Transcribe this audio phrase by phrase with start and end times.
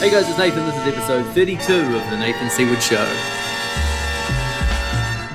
[0.00, 0.66] Hey guys, it's Nathan.
[0.66, 3.04] This is episode 32 of The Nathan Seaward Show.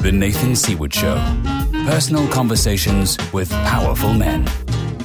[0.01, 1.15] The Nathan Seaward Show.
[1.85, 4.45] Personal conversations with powerful men.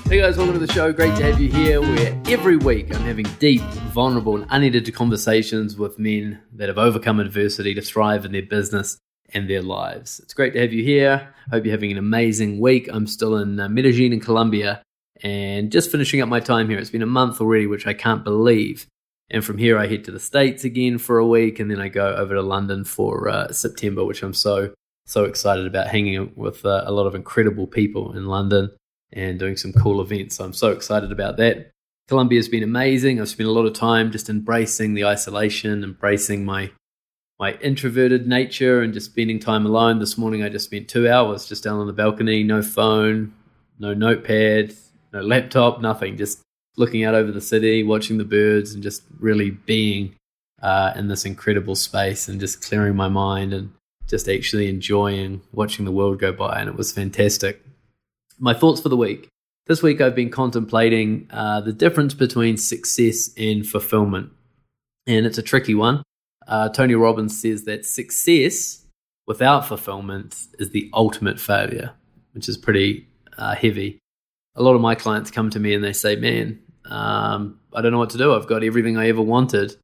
[0.07, 0.93] Hey guys, welcome to the show.
[0.93, 1.81] Great to have you here.
[1.81, 3.63] Where every week I'm having deep,
[3.93, 8.99] vulnerable, and unedited conversations with men that have overcome adversity to thrive in their business
[9.33, 10.21] and their lives.
[10.21, 11.35] It's great to have you here.
[11.51, 12.89] Hope you're having an amazing week.
[12.93, 14.83] I'm still in uh, Medellin in Colombia
[15.23, 16.79] and just finishing up my time here.
[16.79, 18.87] It's been a month already, which I can't believe.
[19.31, 21.89] And from here, I head to the States again for a week, and then I
[21.89, 24.75] go over to London for uh, September, which I'm so,
[25.07, 28.71] so excited about hanging with uh, a lot of incredible people in London
[29.13, 30.37] and doing some cool events.
[30.37, 31.71] So I'm so excited about that.
[32.09, 33.21] Colombia's been amazing.
[33.21, 36.71] I've spent a lot of time just embracing the isolation, embracing my
[37.41, 39.99] my introverted nature and just spending time alone.
[39.99, 43.35] This morning I just spent two hours just down on the balcony, no phone,
[43.79, 44.75] no notepad,
[45.13, 46.17] no laptop, nothing.
[46.17, 46.44] Just
[46.77, 50.15] looking out over the city, watching the birds, and just really being
[50.63, 53.73] uh, in this incredible space and just clearing my mind and
[54.07, 56.59] just actually enjoying watching the world go by.
[56.59, 57.63] And it was fantastic.
[58.39, 59.29] My thoughts for the week.
[59.67, 64.31] This week I've been contemplating uh, the difference between success and fulfillment.
[65.07, 66.03] And it's a tricky one.
[66.47, 68.85] Uh, Tony Robbins says that success
[69.27, 71.93] without fulfillment is the ultimate failure,
[72.33, 73.99] which is pretty uh, heavy.
[74.55, 77.93] A lot of my clients come to me and they say, Man, um, I don't
[77.93, 78.35] know what to do.
[78.35, 79.77] I've got everything I ever wanted,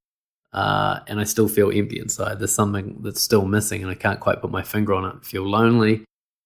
[0.53, 2.39] uh, and I still feel empty inside.
[2.39, 5.17] There's something that's still missing, and I can't quite put my finger on it.
[5.21, 6.05] I feel lonely,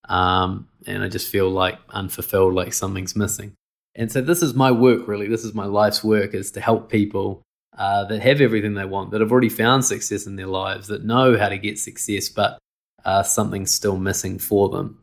[0.09, 3.55] um, and I just feel like unfulfilled, like something's missing.
[3.95, 5.29] And so, this is my work, really.
[5.29, 7.43] This is my life's work: is to help people
[7.77, 11.05] uh, that have everything they want, that have already found success in their lives, that
[11.05, 12.59] know how to get success, but
[13.05, 15.01] uh, something's still missing for them.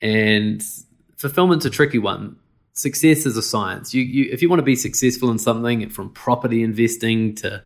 [0.00, 0.62] And
[1.16, 2.36] fulfillment's a tricky one.
[2.74, 3.92] Success is a science.
[3.92, 7.62] You, you, if you want to be successful in something, from property investing to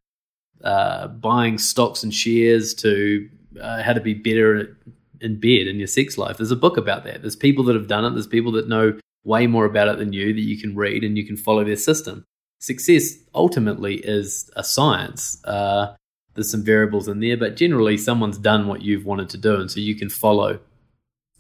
[0.64, 3.28] uh, buying stocks and shares to
[3.60, 4.76] uh, how to be better
[5.20, 7.22] in bed in your sex life, there's a book about that.
[7.22, 8.10] There's people that have done it.
[8.10, 11.16] There's people that know way more about it than you that you can read and
[11.16, 12.24] you can follow their system
[12.58, 15.42] success ultimately is a science.
[15.44, 15.94] Uh,
[16.34, 19.70] there's some variables in there, but generally, someone's done what you've wanted to do, and
[19.70, 20.58] so you can follow.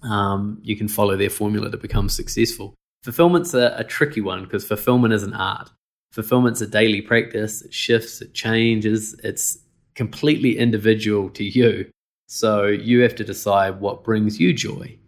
[0.02, 2.74] Um, you can follow their formula to become successful.
[3.06, 5.70] Fulfillment's a, a tricky one because fulfillment is an art.
[6.10, 7.62] Fulfillment's a daily practice.
[7.62, 8.20] It shifts.
[8.20, 9.14] It changes.
[9.22, 9.58] It's
[9.94, 11.88] completely individual to you.
[12.26, 14.98] So you have to decide what brings you joy,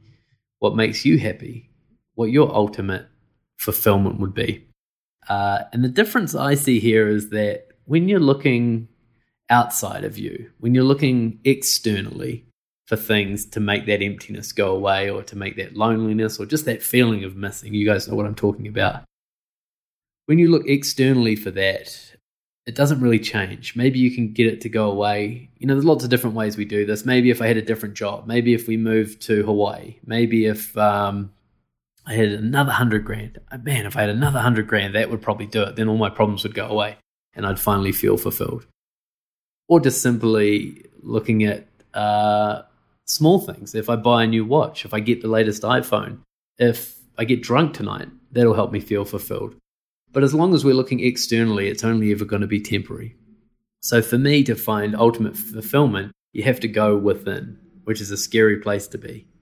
[0.61, 1.71] what makes you happy,
[2.15, 3.09] what your ultimate
[3.57, 4.69] fulfillment would be.
[5.29, 8.87] Uh, and the difference I see here is that when you're looking
[9.51, 12.47] outside of you, when you're looking externally
[12.89, 16.65] for things to make that emptiness go away or to make that loneliness or just
[16.65, 19.05] that feeling of missing, you guys know what I'm talking about.
[20.25, 22.15] When you look externally for that,
[22.65, 23.77] it doesn't really change.
[23.77, 25.51] Maybe you can get it to go away.
[25.59, 27.05] You know, there's lots of different ways we do this.
[27.05, 30.75] Maybe if I had a different job, maybe if we moved to Hawaii, maybe if
[30.79, 31.31] um,
[32.07, 33.39] I had another hundred grand.
[33.53, 35.77] Uh, man, if I had another hundred grand, that would probably do it.
[35.77, 36.97] Then all my problems would go away
[37.35, 38.67] and I'd finally feel fulfilled.
[39.69, 42.63] Or just simply looking at uh,
[43.09, 43.75] small things.
[43.75, 46.21] If I buy a new watch, if I get the latest iPhone,
[46.59, 49.57] if I get drunk tonight, that'll help me feel fulfilled.
[50.13, 53.17] But as long as we're looking externally, it's only ever going to be temporary.
[53.81, 58.17] So for me to find ultimate fulfillment, you have to go within, which is a
[58.17, 59.27] scary place to be.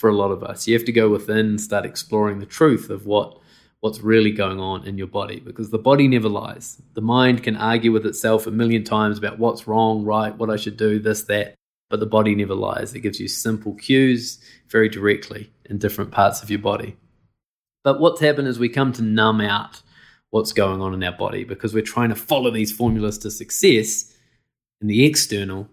[0.00, 0.66] for a lot of us.
[0.66, 3.38] You have to go within and start exploring the truth of what
[3.80, 6.82] what's really going on in your body because the body never lies.
[6.92, 10.56] The mind can argue with itself a million times about what's wrong, right, what I
[10.56, 11.54] should do, this, that,
[11.90, 12.94] but the body never lies.
[12.94, 16.96] It gives you simple cues very directly in different parts of your body.
[17.82, 19.82] But what's happened is we come to numb out
[20.30, 24.14] what's going on in our body because we're trying to follow these formulas to success
[24.80, 25.68] in the external.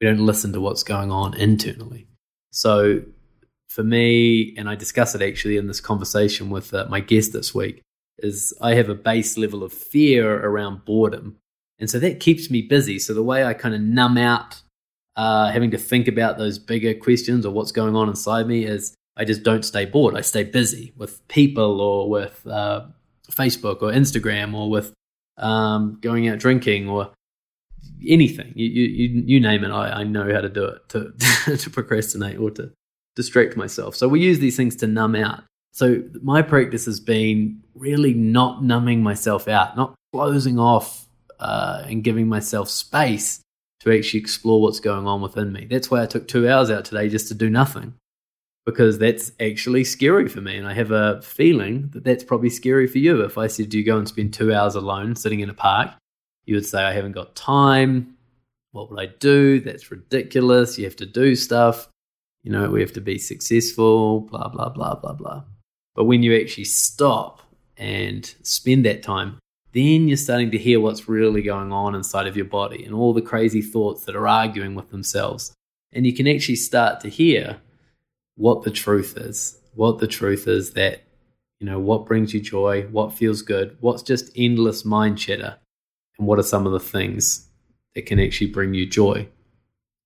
[0.00, 2.06] We don't listen to what's going on internally.
[2.50, 3.02] So
[3.68, 7.54] for me, and I discuss it actually in this conversation with uh, my guest this
[7.54, 7.82] week,
[8.18, 11.36] is I have a base level of fear around boredom.
[11.78, 12.98] And so that keeps me busy.
[12.98, 14.62] So the way I kind of numb out
[15.16, 18.94] uh, having to think about those bigger questions or what's going on inside me is
[19.16, 20.16] I just don't stay bored.
[20.16, 22.86] I stay busy with people or with uh,
[23.30, 24.92] Facebook or Instagram or with
[25.36, 27.10] um, going out drinking or
[28.06, 28.52] anything.
[28.54, 32.38] You, you, you name it, I, I know how to do it to, to procrastinate
[32.38, 32.72] or to
[33.14, 33.94] distract myself.
[33.94, 35.42] So we use these things to numb out.
[35.72, 41.06] So my practice has been really not numbing myself out, not closing off
[41.40, 43.40] uh, and giving myself space
[43.82, 45.66] to actually explore what's going on within me.
[45.70, 47.94] That's why I took two hours out today just to do nothing,
[48.66, 50.56] because that's actually scary for me.
[50.56, 53.22] And I have a feeling that that's probably scary for you.
[53.22, 55.92] If I said, Do you go and spend two hours alone sitting in a park
[56.44, 58.16] you would say, I haven't got time.
[58.72, 59.60] What would I do?
[59.60, 60.78] That's ridiculous.
[60.78, 61.88] You have to do stuff.
[62.42, 65.44] You know, we have to be successful, blah, blah, blah, blah, blah.
[65.94, 67.40] But when you actually stop
[67.76, 69.38] and spend that time,
[69.72, 73.12] then you're starting to hear what's really going on inside of your body and all
[73.12, 75.52] the crazy thoughts that are arguing with themselves.
[75.92, 77.58] And you can actually start to hear
[78.36, 81.02] what the truth is, what the truth is that,
[81.58, 85.56] you know, what brings you joy, what feels good, what's just endless mind chatter,
[86.18, 87.48] and what are some of the things
[87.94, 89.28] that can actually bring you joy.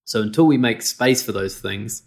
[0.05, 2.05] So until we make space for those things,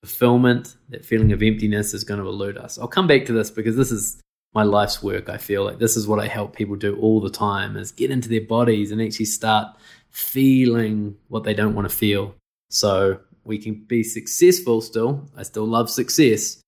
[0.00, 2.78] fulfillment, that feeling of emptiness is going to elude us.
[2.78, 4.20] I'll come back to this because this is
[4.54, 5.28] my life's work.
[5.28, 8.10] I feel like this is what I help people do all the time is get
[8.10, 9.76] into their bodies and actually start
[10.10, 12.34] feeling what they don't want to feel.
[12.70, 15.28] So we can be successful still.
[15.36, 16.60] I still love success,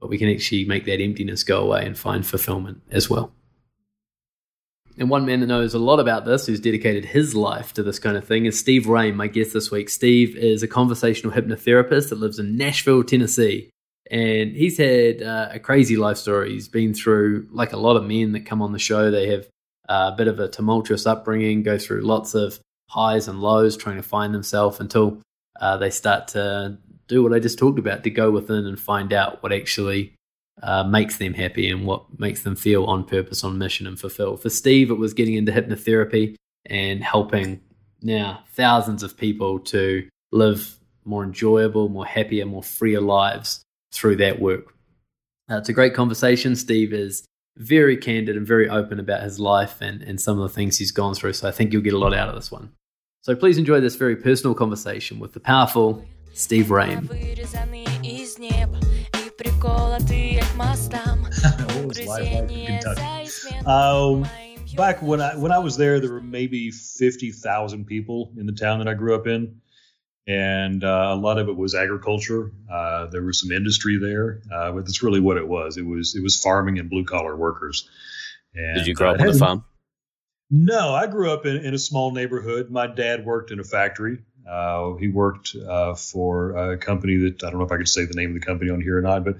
[0.00, 3.32] but we can actually make that emptiness go away and find fulfillment as well.
[4.98, 7.98] And one man that knows a lot about this, who's dedicated his life to this
[7.98, 9.88] kind of thing, is Steve Roehm, my guest this week.
[9.88, 13.70] Steve is a conversational hypnotherapist that lives in Nashville, Tennessee.
[14.12, 16.52] And he's had uh, a crazy life story.
[16.52, 19.48] He's been through, like a lot of men that come on the show, they have
[19.88, 22.60] a bit of a tumultuous upbringing, go through lots of
[22.90, 25.22] highs and lows, trying to find themselves until
[25.60, 26.76] uh, they start to
[27.08, 30.12] do what I just talked about to go within and find out what actually
[30.62, 34.42] uh, makes them happy and what makes them feel on purpose, on mission, and fulfilled.
[34.42, 36.36] For Steve, it was getting into hypnotherapy
[36.66, 37.62] and helping
[38.02, 40.76] now thousands of people to live
[41.06, 43.62] more enjoyable, more happier, more freer lives
[43.92, 44.74] through that work.
[45.50, 46.56] Uh, it's a great conversation.
[46.56, 47.24] Steve is
[47.56, 50.92] very candid and very open about his life and, and some of the things he's
[50.92, 51.34] gone through.
[51.34, 52.72] So I think you'll get a lot out of this one.
[53.22, 57.08] So please enjoy this very personal conversation with the powerful Steve Roehm.
[63.66, 64.26] um,
[64.76, 68.52] back when I when I was there, there were maybe fifty thousand people in the
[68.52, 69.60] town that I grew up in,
[70.26, 72.52] and uh, a lot of it was agriculture.
[72.70, 75.76] Uh, there was some industry there, uh, but that's really what it was.
[75.76, 77.88] It was it was farming and blue collar workers.
[78.54, 79.64] And, Did you grow up on a farm?
[80.50, 82.70] No, I grew up in, in a small neighborhood.
[82.70, 84.18] My dad worked in a factory.
[84.48, 88.04] Uh, he worked uh, for a company that I don't know if I could say
[88.04, 89.36] the name of the company on here or not, but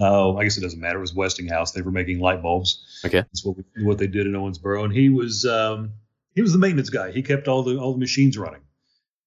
[0.00, 0.98] uh, I guess it doesn't matter.
[0.98, 1.72] It was Westinghouse.
[1.72, 3.00] They were making light bulbs.
[3.04, 5.92] Okay, that's what we, what they did in Owensboro, and he was um,
[6.34, 7.12] he was the maintenance guy.
[7.12, 8.62] He kept all the all the machines running,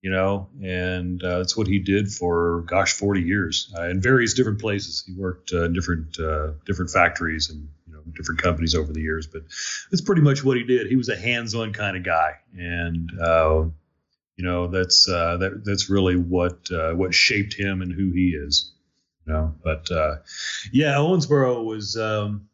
[0.01, 4.34] you know, and uh, that's what he did for gosh, forty years uh, in various
[4.34, 5.04] different places.
[5.06, 6.18] He worked uh, in different
[6.66, 9.44] different factories and you know different companies over the years, but
[9.92, 10.88] that's pretty much what he did.
[10.88, 13.12] He was a hands-on kind of guy, and
[14.40, 18.30] you know that's uh, that that's really what uh, what shaped him and who he
[18.30, 18.72] is
[19.28, 20.16] you know but uh,
[20.72, 22.48] yeah owensboro was um,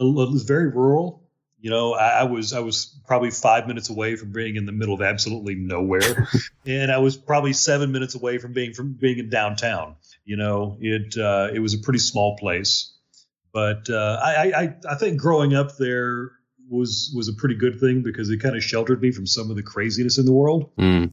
[0.00, 1.22] was very rural
[1.64, 4.72] you know I, I, was i was probably five minutes away from being in the
[4.72, 6.28] middle of absolutely nowhere
[6.66, 10.76] and i was probably seven minutes away from being from being in downtown you know
[10.80, 12.92] it uh, it was a pretty small place
[13.52, 16.32] but uh, I, I i think growing up there
[16.68, 19.56] was was a pretty good thing because it kind of sheltered me from some of
[19.56, 20.70] the craziness in the world.
[20.76, 21.12] Mm.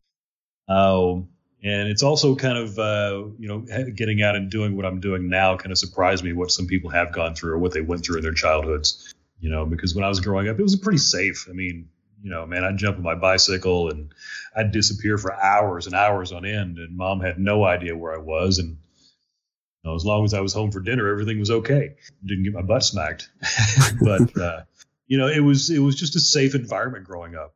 [0.68, 1.30] Um,
[1.64, 3.60] and it's also kind of uh, you know
[3.92, 6.90] getting out and doing what I'm doing now kind of surprised me what some people
[6.90, 9.14] have gone through or what they went through in their childhoods.
[9.42, 11.48] You know, because when I was growing up, it was pretty safe.
[11.50, 11.90] I mean,
[12.24, 14.14] you know, man, I'd jump on my bicycle and
[14.56, 18.20] I'd disappear for hours and hours on end, and mom had no idea where I
[18.20, 18.60] was.
[18.60, 21.96] And you know, as long as I was home for dinner, everything was okay.
[22.24, 23.30] Didn't get my butt smacked,
[24.02, 24.62] but uh,
[25.08, 27.56] you know, it was it was just a safe environment growing up,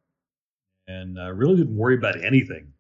[0.88, 2.74] and I really didn't worry about anything.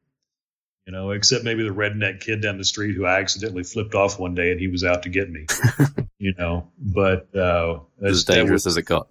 [0.85, 4.19] You know, except maybe the redneck kid down the street who I accidentally flipped off
[4.19, 5.47] one day and he was out to get me.
[6.19, 9.07] you know, but uh, as dangerous was, as it got.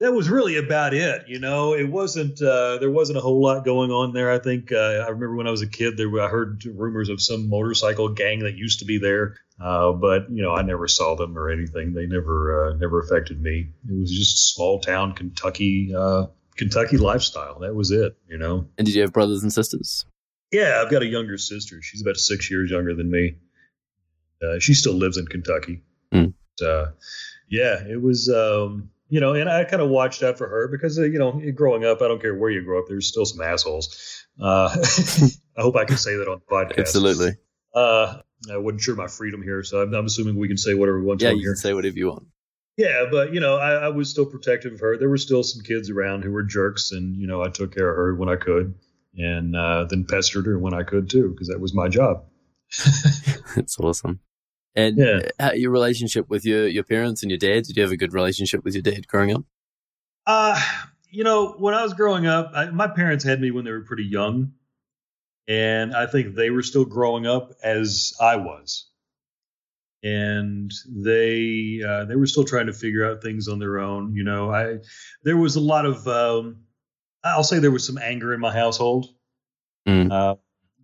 [0.00, 1.26] That was really about it.
[1.26, 2.42] You know, it wasn't.
[2.42, 4.30] Uh, there wasn't a whole lot going on there.
[4.30, 7.22] I think uh, I remember when I was a kid, there I heard rumors of
[7.22, 11.16] some motorcycle gang that used to be there uh, but you know, I never saw
[11.16, 11.92] them or anything.
[11.92, 13.68] They never uh, never affected me.
[13.88, 17.58] It was just small town Kentucky uh, Kentucky lifestyle.
[17.60, 18.16] That was it.
[18.28, 18.68] You know.
[18.78, 20.06] And did you have brothers and sisters?
[20.52, 21.82] Yeah, I've got a younger sister.
[21.82, 23.36] She's about six years younger than me.
[24.42, 25.82] Uh, she still lives in Kentucky.
[26.12, 26.32] Mm.
[27.48, 28.28] yeah, it was.
[28.28, 31.40] Um, you know, and I kind of watched out for her because, uh, you know,
[31.54, 34.26] growing up, I don't care where you grow up, there's still some assholes.
[34.40, 34.68] Uh,
[35.56, 36.78] I hope I can say that on the podcast.
[36.78, 37.32] Absolutely.
[37.74, 38.18] Uh,
[38.52, 41.06] I wasn't sure my freedom here, so I'm, I'm assuming we can say whatever we
[41.06, 41.22] want.
[41.22, 41.52] Yeah, you here.
[41.52, 42.26] can say whatever you want.
[42.76, 44.96] Yeah, but you know, I, I, was still protective of her.
[44.96, 47.90] There were still some kids around who were jerks, and you know, I took care
[47.90, 48.74] of her when I could,
[49.18, 52.24] and uh, then pestered her when I could too, because that was my job.
[53.56, 54.20] That's awesome.
[54.74, 55.52] And yeah.
[55.54, 57.64] your relationship with your your parents and your dad?
[57.64, 59.42] Did you have a good relationship with your dad growing up?
[60.26, 60.60] Uh,
[61.10, 63.84] you know, when I was growing up, I, my parents had me when they were
[63.84, 64.52] pretty young,
[65.48, 68.88] and I think they were still growing up as I was,
[70.02, 74.14] and they uh, they were still trying to figure out things on their own.
[74.14, 74.78] You know, I
[75.24, 76.64] there was a lot of um,
[77.28, 79.06] I'll say there was some anger in my household.
[79.86, 80.12] Mm.
[80.12, 80.36] Uh,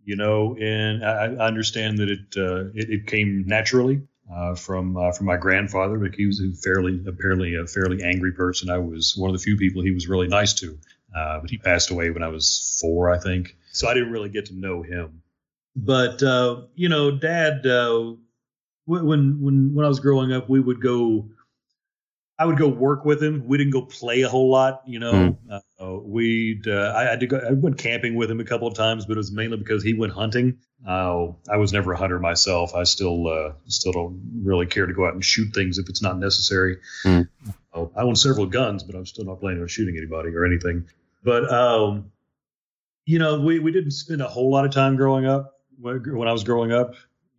[0.05, 4.97] you know, and I, I understand that it, uh, it, it came naturally uh, from
[4.97, 5.99] uh, from my grandfather.
[5.99, 8.71] But he was a fairly apparently a fairly angry person.
[8.71, 10.79] I was one of the few people he was really nice to.
[11.15, 13.57] Uh, but he passed away when I was four, I think.
[13.73, 15.23] So I didn't really get to know him.
[15.77, 18.15] But uh, you know, Dad, uh,
[18.85, 21.29] when when when I was growing up, we would go.
[22.37, 23.47] I would go work with him.
[23.47, 25.13] We didn't go play a whole lot, you know.
[25.13, 25.61] Mm.
[25.81, 29.07] Uh, we'd uh, I, I, go, I went camping with him a couple of times,
[29.07, 30.59] but it was mainly because he went hunting.
[30.87, 32.75] Uh, I was never a hunter myself.
[32.75, 36.03] I still uh, still don't really care to go out and shoot things if it's
[36.03, 36.79] not necessary.
[37.05, 37.29] Mm.
[37.75, 40.87] I own several guns, but I'm still not planning on shooting anybody or anything.
[41.23, 42.11] But um,
[43.05, 46.33] you know, we we didn't spend a whole lot of time growing up when I
[46.33, 46.95] was growing up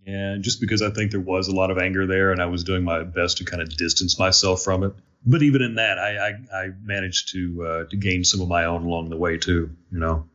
[0.05, 2.63] and just because I think there was a lot of anger there, and I was
[2.63, 4.93] doing my best to kind of distance myself from it.
[5.25, 8.65] But even in that, I I, I managed to uh, to gain some of my
[8.65, 9.71] own along the way too.
[9.91, 10.25] You know.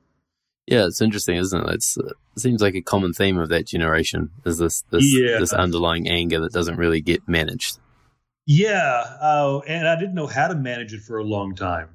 [0.66, 1.74] Yeah, it's interesting, isn't it?
[1.74, 5.38] It's, it seems like a common theme of that generation is this this, Yeah.
[5.38, 7.78] this underlying anger that doesn't really get managed.
[8.46, 11.88] Yeah, uh, and I didn't know how to manage it for a long time.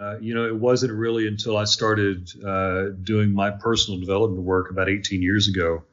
[0.00, 4.70] Uh, you know, it wasn't really until I started uh, doing my personal development work
[4.70, 5.84] about 18 years ago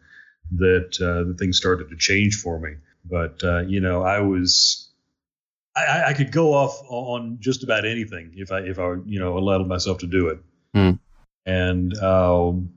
[0.57, 2.75] that uh, the things started to change for me.
[3.05, 4.89] But uh, you know, I was
[5.75, 9.37] I, I could go off on just about anything if I if I you know
[9.37, 10.39] allowed myself to do it.
[10.73, 10.91] Hmm.
[11.45, 12.73] And um,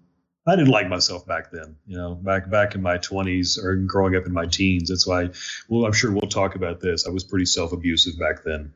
[0.46, 1.76] I didn't like myself back then.
[1.86, 4.88] You know, back back in my 20s or growing up in my teens.
[4.88, 5.30] That's why.
[5.68, 7.06] Well, I'm sure we'll talk about this.
[7.06, 8.72] I was pretty self abusive back then.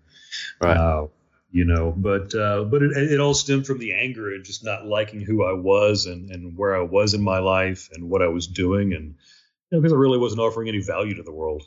[0.61, 0.77] Right.
[1.49, 4.65] Uh, you know, but uh, but it, it all stemmed from the anger and just
[4.65, 8.23] not liking who I was and, and where I was in my life and what
[8.23, 9.15] I was doing and
[9.71, 11.65] you know because I really wasn't offering any value to the world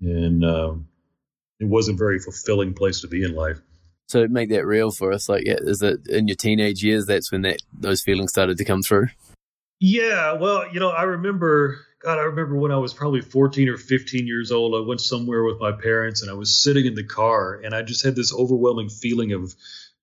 [0.00, 0.88] and um,
[1.60, 3.58] it wasn't a very fulfilling place to be in life.
[4.08, 5.28] So make that real for us.
[5.28, 7.06] Like, yeah, is it in your teenage years?
[7.06, 9.08] That's when that those feelings started to come through.
[9.84, 13.76] Yeah, well, you know, I remember, God, I remember when I was probably 14 or
[13.76, 17.02] 15 years old, I went somewhere with my parents and I was sitting in the
[17.02, 19.52] car and I just had this overwhelming feeling of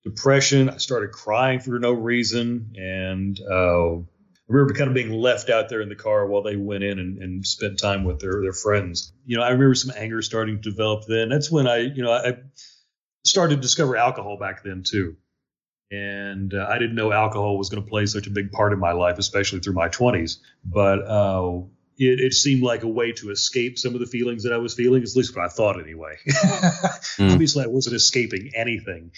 [0.04, 0.70] depression.
[0.70, 2.74] I started crying for no reason.
[2.76, 4.04] And uh, I
[4.50, 7.18] remember kind of being left out there in the car while they went in and,
[7.20, 9.14] and spent time with their, their friends.
[9.26, 11.30] You know, I remember some anger starting to develop then.
[11.30, 12.34] That's when I, you know, I
[13.24, 15.16] started to discover alcohol back then too
[15.91, 18.79] and uh, I didn't know alcohol was going to play such a big part in
[18.79, 20.38] my life, especially through my 20s.
[20.63, 21.62] But uh,
[21.98, 24.74] it, it, seemed like a way to escape some of the feelings that I was
[24.75, 26.17] feeling, at least what I thought anyway.
[26.27, 27.34] mm.
[27.34, 29.12] Obviously, I wasn't escaping anything.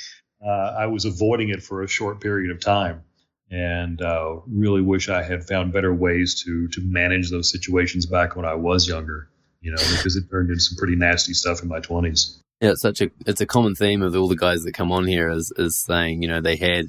[0.44, 3.04] Uh, I was avoiding it for a short period of time,
[3.52, 8.36] and uh, really wish I had found better ways to to manage those situations back
[8.36, 9.30] when I was younger.
[9.60, 12.40] You know, because it turned into some pretty nasty stuff in my 20s.
[12.62, 15.08] Yeah, it's such a it's a common theme of all the guys that come on
[15.08, 16.86] here is is saying you know they had,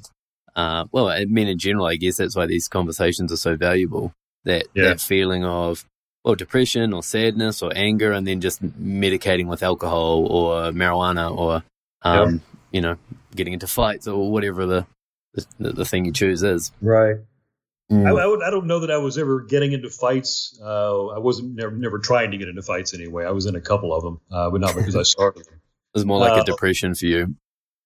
[0.55, 4.13] uh, well, I mean in general, I guess that's why these conversations are so valuable.
[4.45, 4.89] That Yeah.
[4.89, 5.85] that feeling of
[6.23, 11.63] well depression or sadness or anger, and then just medicating with alcohol or marijuana or
[12.03, 12.97] um, you know
[13.35, 14.85] getting into fights or whatever the
[15.59, 16.71] the, the thing you choose is.
[16.81, 17.15] Right.
[17.91, 18.07] Mm.
[18.07, 20.59] I, I, would, I don't know that I was ever getting into fights.
[20.63, 23.25] Uh, I wasn't never, never trying to get into fights anyway.
[23.25, 25.59] I was in a couple of them, uh, but not because I started them.
[25.93, 27.35] It was more like Uh, a depression for you.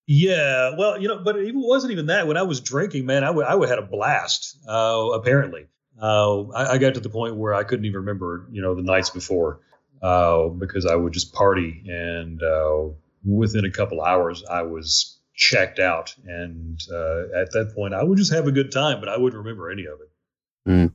[0.10, 2.28] Yeah, well, you know, but it wasn't even that.
[2.28, 4.58] When I was drinking, man, I would I would had a blast.
[4.66, 5.68] Uh, apparently,
[6.02, 8.84] uh, I, I got to the point where I couldn't even remember, you know, the
[8.84, 9.60] nights before,
[10.02, 12.86] uh, because I would just party, and uh,
[13.26, 18.18] within a couple hours, I was checked out, and uh, at that point, I would
[18.18, 20.70] just have a good time, but I wouldn't remember any of it.
[20.70, 20.94] Mm.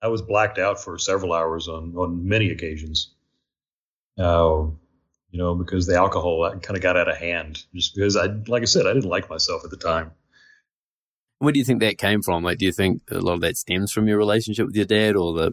[0.00, 3.12] I was blacked out for several hours on on many occasions.
[4.18, 4.68] Uh,
[5.34, 7.64] you know, because the alcohol kind of got out of hand.
[7.74, 10.12] Just because I, like I said, I didn't like myself at the time.
[11.40, 12.44] Where do you think that came from?
[12.44, 15.16] Like, do you think a lot of that stems from your relationship with your dad,
[15.16, 15.52] or the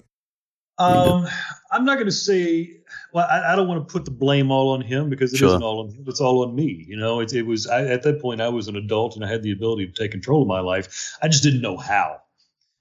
[0.77, 1.27] Um,
[1.71, 2.77] I'm not going to say.
[3.11, 5.53] Well, I, I don't want to put the blame all on him because it Sure.
[5.53, 6.05] not all on him.
[6.07, 6.85] It's all on me.
[6.87, 9.29] You know, it, it was I, at that point I was an adult and I
[9.29, 11.17] had the ability to take control of my life.
[11.23, 12.21] I just didn't know how.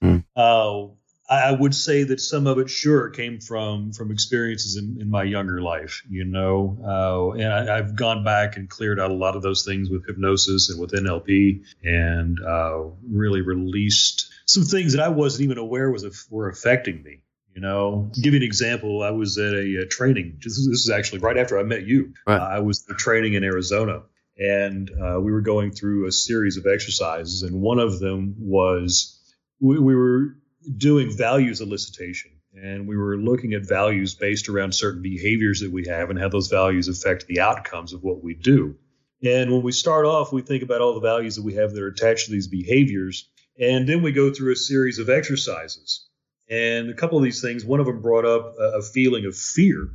[0.03, 0.17] Hmm.
[0.35, 0.89] Uh,
[1.31, 5.09] I, I would say that some of it sure came from from experiences in, in
[5.09, 6.03] my younger life.
[6.09, 9.63] You know, uh, and I, I've gone back and cleared out a lot of those
[9.63, 15.45] things with hypnosis and with NLP, and uh, really released some things that I wasn't
[15.45, 17.21] even aware was were affecting me.
[17.55, 20.37] You know, to give you an example, I was at a, uh training.
[20.41, 22.13] This is, this is actually right after I met you.
[22.25, 22.39] Right.
[22.39, 24.03] Uh, I was at training in Arizona,
[24.37, 29.19] and uh, we were going through a series of exercises, and one of them was
[29.59, 30.37] we, we were
[30.77, 35.87] doing values elicitation, and we were looking at values based around certain behaviors that we
[35.87, 38.75] have and how those values affect the outcomes of what we do.
[39.23, 41.81] And when we start off, we think about all the values that we have that
[41.81, 46.07] are attached to these behaviors, and then we go through a series of exercises.
[46.49, 49.89] And a couple of these things, one of them brought up a, feeling of fear.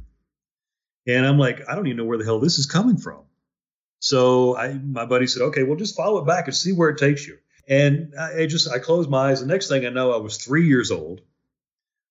[1.07, 3.21] And I'm like, I don't even know where the hell this is coming from.
[3.99, 6.99] So I, my buddy said, okay, well, just follow it back and see where it
[6.99, 7.37] takes you.
[7.69, 9.41] And I just, I closed my eyes.
[9.41, 11.21] The next thing I know, I was three years old.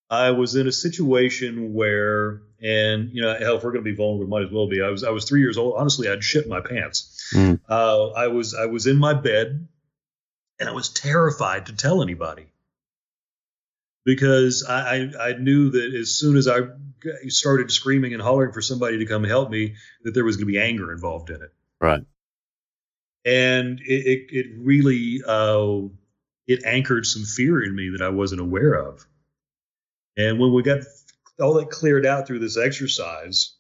[0.10, 3.96] I was in a situation where, and you know, hell, if we're going to be
[3.96, 4.82] vulnerable, we might as well be.
[4.82, 5.76] I was, I was three years old.
[5.78, 7.32] Honestly, I'd shit my pants.
[7.34, 7.60] Mm.
[7.68, 9.68] Uh, I was, I was in my bed,
[10.60, 12.48] and I was terrified to tell anybody
[14.06, 16.60] because I, I, I knew that as soon as I
[17.28, 20.52] started screaming and hollering for somebody to come help me, that there was going to
[20.52, 21.52] be anger involved in it.
[21.82, 22.04] Right.
[23.25, 25.88] And it, it, it really uh,
[26.48, 29.05] it anchored some fear in me that I wasn't aware of.
[30.17, 30.84] And when we got
[31.39, 33.55] all that cleared out through this exercise,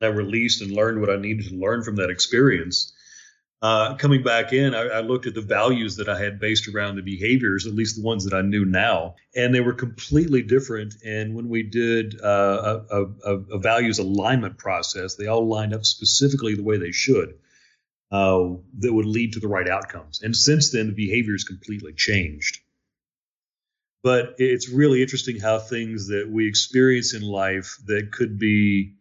[0.00, 2.92] I released and learned what I needed to learn from that experience.
[3.60, 6.96] Uh, coming back in, I, I, looked at the values that I had based around
[6.96, 10.96] the behaviors, at least the ones that I knew now, and they were completely different.
[11.06, 15.86] And when we did uh, a, a, a, values alignment process, they all lined up
[15.86, 17.38] specifically the way they should,
[18.12, 20.20] uh, that would lead to the right outcomes.
[20.22, 22.60] And since then, the behavior has completely changed.
[24.04, 28.94] But it's really interesting how things that we experience in life that could be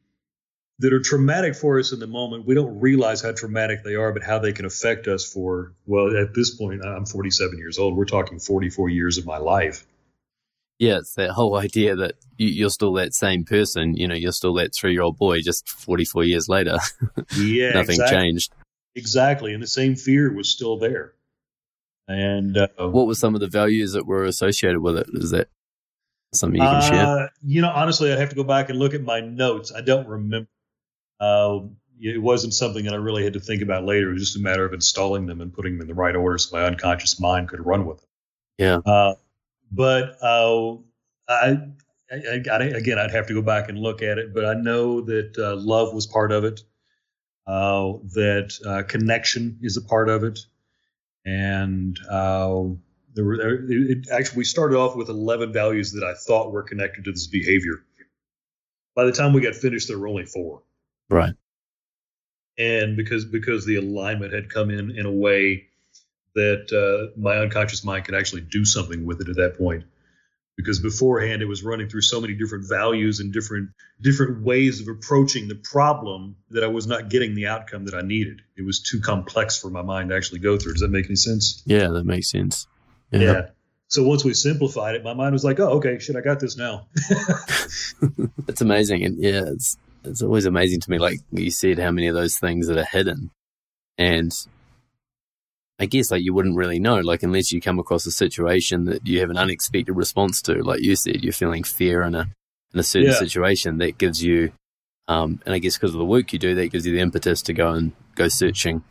[0.80, 4.12] that are traumatic for us in the moment, we don't realize how traumatic they are,
[4.12, 7.96] but how they can affect us for, well, at this point, I'm 47 years old.
[7.96, 9.86] We're talking 44 years of my life.
[10.80, 13.96] Yeah, it's that whole idea that you're still that same person.
[13.96, 16.78] You know, you're still that three year old boy just 44 years later.
[17.38, 18.18] Yeah, nothing exactly.
[18.18, 18.54] changed.
[18.96, 19.54] Exactly.
[19.54, 21.14] And the same fear was still there.
[22.08, 25.08] And uh, what were some of the values that were associated with it?
[25.14, 25.50] Is that
[26.34, 27.30] something you can uh, share?
[27.46, 29.72] You know, honestly, I'd have to go back and look at my notes.
[29.74, 30.50] I don't remember
[31.22, 31.60] uh,
[32.02, 34.10] it wasn't something that I really had to think about later.
[34.10, 36.38] It was just a matter of installing them and putting them in the right order
[36.40, 38.08] so my unconscious mind could run with them.
[38.58, 38.78] Yeah.
[38.78, 39.14] Uh,
[39.72, 40.74] but uh,
[41.30, 41.60] I,
[42.12, 44.34] I, I, again, I'd have to go back and look at it.
[44.34, 46.62] But I know that uh, love was part of it.
[47.48, 50.40] Uh, that uh, connection is a part of it,
[51.26, 51.98] and
[53.14, 57.06] there were it, actually we started off with 11 values that I thought were connected
[57.06, 57.84] to this behavior.
[58.96, 60.64] By the time we got finished, there were only four.
[61.10, 61.34] Right.
[62.58, 65.68] And because because the alignment had come in in a way
[66.36, 69.84] that uh, my unconscious mind could actually do something with it at that point.
[70.58, 74.88] Because beforehand it was running through so many different values and different different ways of
[74.88, 78.42] approaching the problem that I was not getting the outcome that I needed.
[78.58, 80.74] It was too complex for my mind to actually go through.
[80.74, 81.64] Does that make any sense?
[81.66, 82.68] Yeah, that makes sense.
[83.12, 83.20] Yeah.
[83.20, 83.42] yeah.
[83.88, 86.58] So once we simplified it, my mind was like, "Oh, okay, shit, I got this
[86.58, 86.88] now."
[88.46, 92.08] That's amazing, and yeah, it's it's always amazing to me, like you said, how many
[92.08, 93.32] of those things that are hidden.
[93.98, 94.32] And
[95.82, 99.08] I guess like you wouldn't really know, like unless you come across a situation that
[99.08, 102.30] you have an unexpected response to, like you said, you're feeling fear in a
[102.72, 103.18] in a certain yeah.
[103.18, 104.52] situation that gives you,
[105.08, 107.42] um, and I guess because of the work you do, that gives you the impetus
[107.42, 108.84] to go and go searching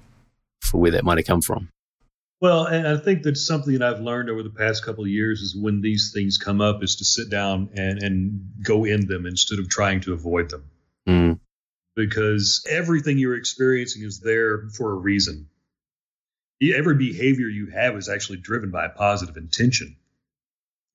[0.60, 1.68] for where that might have come from.
[2.40, 5.42] Well, and I think that's something that I've learned over the past couple of years
[5.42, 9.26] is when these things come up, is to sit down and and go in them
[9.26, 10.64] instead of trying to avoid them.
[11.08, 11.38] Mm.
[11.94, 15.46] Because everything you're experiencing is there for a reason.
[16.62, 19.96] Every behavior you have is actually driven by a positive intention.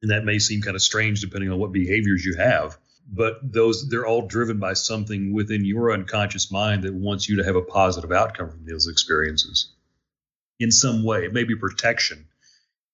[0.01, 2.78] And that may seem kind of strange depending on what behaviors you have,
[3.12, 7.43] but those they're all driven by something within your unconscious mind that wants you to
[7.43, 9.69] have a positive outcome from those experiences
[10.60, 11.25] in some way.
[11.25, 12.28] It may be protection,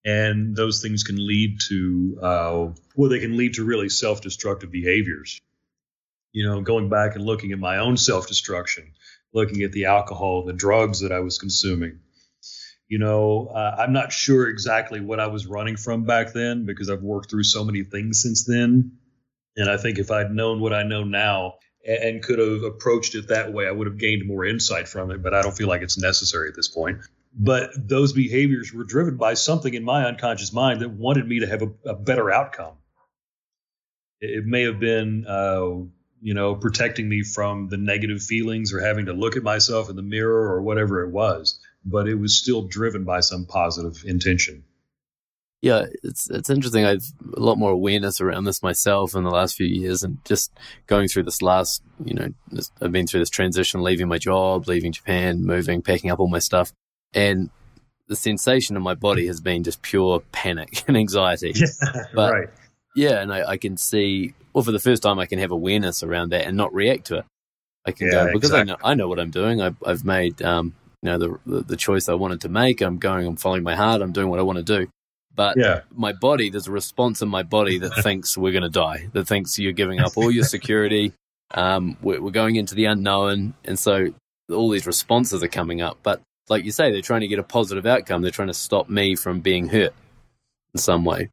[0.06, 5.42] and those things can lead to uh, well, they can lead to really self-destructive behaviors
[6.34, 8.94] you know, going back and looking at my own self destruction,
[9.34, 12.00] looking at the alcohol, the drugs that I was consuming.
[12.92, 16.90] You know, uh, I'm not sure exactly what I was running from back then because
[16.90, 18.98] I've worked through so many things since then.
[19.56, 21.54] And I think if I'd known what I know now
[21.88, 25.10] and, and could have approached it that way, I would have gained more insight from
[25.10, 25.24] it.
[25.24, 27.00] But I don't feel like it's necessary at this point.
[27.34, 31.48] But those behaviors were driven by something in my unconscious mind that wanted me to
[31.48, 32.74] have a, a better outcome.
[34.20, 35.26] It, it may have been.
[35.26, 35.88] Uh,
[36.24, 39.96] you know, protecting me from the negative feelings or having to look at myself in
[39.96, 41.60] the mirror or whatever it was.
[41.84, 44.64] But it was still driven by some positive intention.
[45.62, 46.86] Yeah, it's it's interesting.
[46.86, 47.04] I've
[47.36, 50.52] a lot more awareness around this myself in the last few years, and just
[50.88, 54.68] going through this last, you know, this, I've been through this transition, leaving my job,
[54.68, 56.72] leaving Japan, moving, packing up all my stuff,
[57.14, 57.52] and
[58.08, 61.54] the sensation in my body has been just pure panic and anxiety.
[61.56, 61.68] Yeah,
[62.16, 62.50] But- right.
[62.94, 66.04] Yeah, and I, I can see, well, for the first time, I can have awareness
[66.04, 67.26] around that and not react to it.
[67.86, 68.76] I can Yeah, go because I know.
[68.84, 69.62] I know what I'm doing.
[69.62, 70.74] I've, I've made, um,
[71.10, 72.82] know, the, the the choice I wanted to make.
[72.82, 73.26] I'm going.
[73.26, 74.02] I'm following my heart.
[74.02, 74.88] I'm doing what I want to do.
[75.34, 75.82] But Yeah.
[75.96, 79.08] my body, there's a response in my body that thinks we're going to die.
[79.14, 81.14] That thinks you're giving up all your security.
[81.54, 84.14] Um, we're, we're going into the unknown, and so
[84.50, 85.98] all these responses are coming up.
[86.02, 88.22] But like you say, they're trying to get a positive outcome.
[88.22, 89.94] They're trying to stop me from being hurt
[90.74, 91.30] in some way.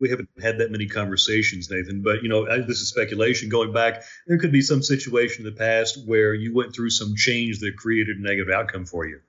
[0.00, 2.02] We haven't had that many conversations, Nathan.
[2.02, 3.48] But you know, uh, this is speculation.
[3.48, 7.14] Going back, there could be some situation in the past where you went through some
[7.16, 9.20] change that created a negative outcome for you.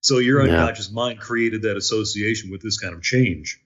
[0.00, 0.52] So your Yeah.
[0.54, 3.60] unconscious mind created that association with this kind of change.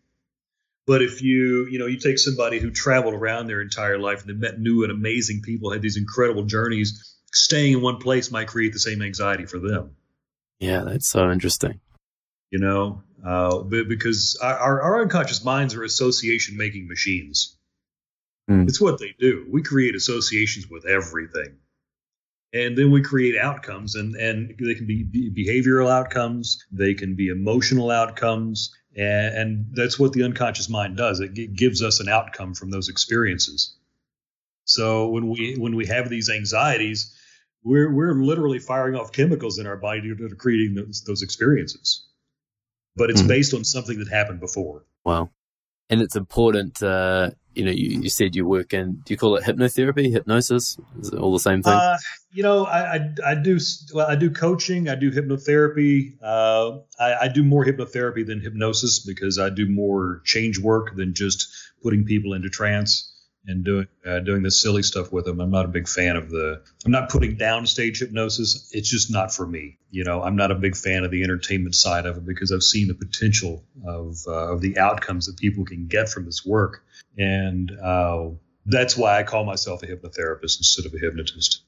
[0.87, 4.31] But if you, you know, you take somebody who traveled around their entire life and
[4.31, 8.49] they met new and amazing people, had these incredible journeys, staying in one place might
[8.49, 9.97] create the same anxiety for them.
[10.61, 11.81] Yeah, that's so interesting.
[12.51, 17.57] You know, uh, because our, our, unconscious minds are association making machines.
[18.47, 18.63] Hmm.
[18.63, 19.47] It's what they do.
[19.51, 21.57] We create associations with everything.
[22.55, 27.15] And then we create outcomes, and, and they can be be behavioral outcomes, they can
[27.15, 31.21] be emotional outcomes, and, and that's what the unconscious mind does.
[31.21, 33.77] It gi- gives us an outcome from those experiences.
[34.65, 37.15] So when we when we have these anxieties,
[37.63, 42.08] we're we're literally firing off chemicals in our body that are creating those, those experiences.
[42.99, 43.29] But it's Mhm.
[43.29, 44.85] based on something that happened before.
[45.05, 45.31] Wow.
[45.91, 49.37] And it's important, uh, you know, you, you said you work in, do you call
[49.37, 50.77] it hypnotherapy, hypnosis?
[51.01, 51.73] Is it all the same thing?
[51.73, 51.97] Uh,
[52.31, 53.59] you know, I, I I do
[53.95, 54.07] well.
[54.07, 54.89] I do coaching.
[54.91, 56.19] I do hypnotherapy.
[56.23, 61.15] Uh, I, I do more hypnotherapy than hypnosis because I do more change work than
[61.15, 61.49] just
[61.83, 63.08] putting people into trance
[63.49, 65.41] and doing uh, doing this silly stuff with them.
[65.41, 66.63] I'm not a big fan of the.
[66.85, 68.71] I'm not putting down stage hypnosis.
[68.73, 69.79] It's just not for me.
[69.91, 72.63] You know, I'm not a big fan of the entertainment side of it because I've
[72.63, 76.85] seen the potential of uh, of the outcomes that people can get from this work,
[77.17, 78.29] and uh,
[78.67, 81.63] that's why I call myself a hypnotherapist instead of a hypnotist.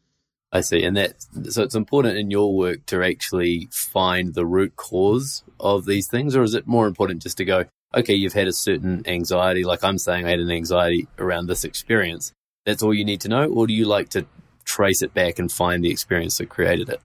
[0.52, 0.82] I see.
[0.82, 1.14] And that,
[1.48, 6.34] so it's important in your work to actually find the root cause of these things,
[6.34, 9.82] or is it more important just to go, okay, you've had a certain anxiety, like
[9.84, 12.32] I'm saying, I had an anxiety around this experience.
[12.66, 14.26] That's all you need to know, or do you like to
[14.64, 17.00] trace it back and find the experience that created it?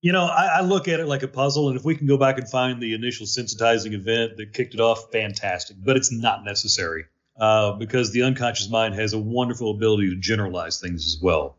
[0.00, 2.16] You know, I, I look at it like a puzzle, and if we can go
[2.16, 5.76] back and find the initial sensitizing event that kicked it off, fantastic.
[5.78, 7.04] But it's not necessary
[7.38, 11.56] uh, because the unconscious mind has a wonderful ability to generalize things as well.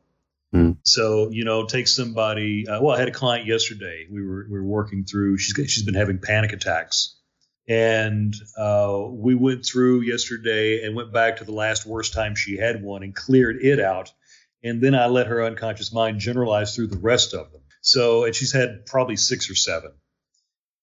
[0.51, 0.71] Hmm.
[0.83, 2.67] So, you know, take somebody.
[2.67, 4.07] Uh, well, I had a client yesterday.
[4.11, 5.37] We were we were working through.
[5.37, 7.15] She's she's been having panic attacks,
[7.67, 12.57] and uh, we went through yesterday and went back to the last worst time she
[12.57, 14.11] had one and cleared it out.
[14.63, 17.61] And then I let her unconscious mind generalize through the rest of them.
[17.81, 19.91] So, and she's had probably six or seven.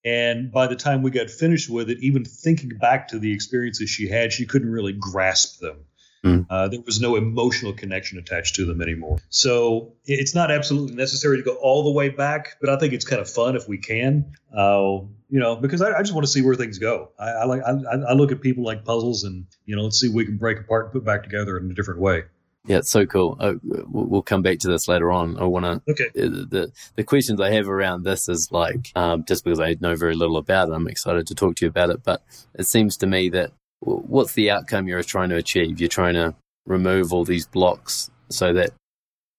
[0.04, 3.90] And by the time we got finished with it, even thinking back to the experiences
[3.90, 5.84] she had, she couldn't really grasp them.
[6.22, 6.40] Hmm.
[6.50, 9.18] Uh, there was no emotional connection attached to them anymore.
[9.30, 13.06] So it's not absolutely necessary to go all the way back, but I think it's
[13.06, 14.32] kind of fun if we can.
[14.54, 17.10] Uh, you know, because I, I just want to see where things go.
[17.18, 20.08] I, I like I, I look at people like puzzles, and you know, let's see
[20.08, 22.24] if we can break apart and put back together in a different way.
[22.66, 23.36] Yeah, it's so cool.
[23.40, 25.38] Uh, we'll come back to this later on.
[25.38, 26.10] I want to Okay.
[26.14, 30.14] the the questions I have around this is like um, just because I know very
[30.14, 32.02] little about it, I'm excited to talk to you about it.
[32.04, 32.22] But
[32.54, 35.80] it seems to me that w- what's the outcome you're trying to achieve?
[35.80, 36.34] You're trying to
[36.66, 38.72] remove all these blocks so that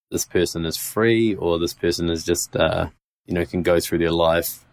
[0.10, 2.88] this person is free, or this person is just uh,
[3.28, 4.66] you know can go through their life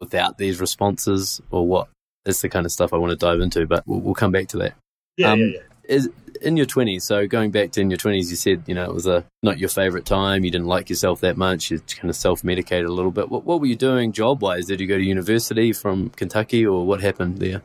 [0.00, 1.88] without these responses, or what?
[2.24, 3.66] That's the kind of stuff I want to dive into.
[3.66, 4.74] But we'll, we'll come back to that
[5.16, 5.60] Yeah, Um, yeah, yeah.
[5.96, 6.10] is
[6.42, 8.92] in your 20s so going back to in your 20s you said you know it
[8.92, 12.14] was a not your favorite time you didn't like yourself that much you kind of
[12.16, 15.72] self-medicated a little bit what, what were you doing job-wise did you go to university
[15.72, 17.62] from kentucky or what happened there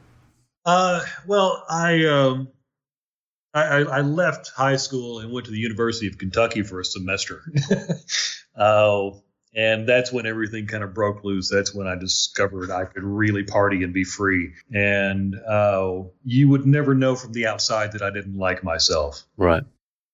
[0.64, 2.48] Uh, well, I um,
[3.54, 6.86] I, I I left high school and went to the University of Kentucky for a
[6.86, 7.42] semester.
[8.56, 9.10] uh,
[9.54, 11.50] and that's when everything kind of broke loose.
[11.50, 14.54] That's when I discovered I could really party and be free.
[14.74, 19.24] And uh, you would never know from the outside that I didn't like myself.
[19.38, 19.64] right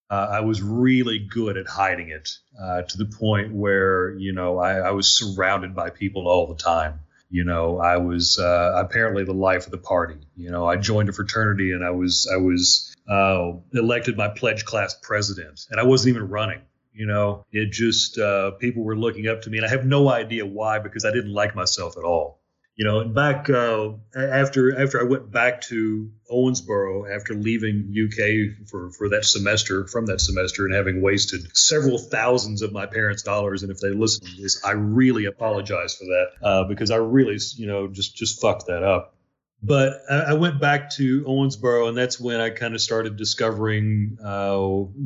[0.09, 4.57] Uh, I was really good at hiding it uh, to the point where, you know,
[4.57, 7.01] I, I was surrounded by people all the time.
[7.29, 10.15] You know, I was uh, apparently the life of the party.
[10.37, 14.63] You know, I joined a fraternity and I was I was uh, elected my pledge
[14.63, 16.61] class president, and I wasn't even running.
[16.97, 20.09] You know, it just uh, people were looking up to me, and I have no
[20.09, 22.41] idea why because I didn't like myself at all.
[22.77, 28.67] you know, and back uh, after after I went back to Owensboro after leaving UK
[28.69, 33.23] for for that semester from that semester and having wasted several thousands of my parents'
[33.23, 36.97] dollars, and if they listen to this, I really apologize for that uh, because I
[36.97, 39.16] really you know just just fucked that up.
[39.61, 44.17] But I, I went back to Owensboro, and that's when I kind of started discovering,
[44.23, 44.59] uh,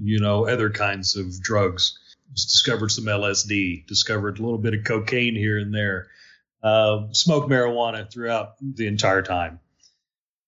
[0.04, 1.98] you know, other kinds of drugs.
[2.34, 6.08] Discovered some LSD, discovered a little bit of cocaine here and there
[6.64, 9.60] uh, smoked marijuana throughout the entire time.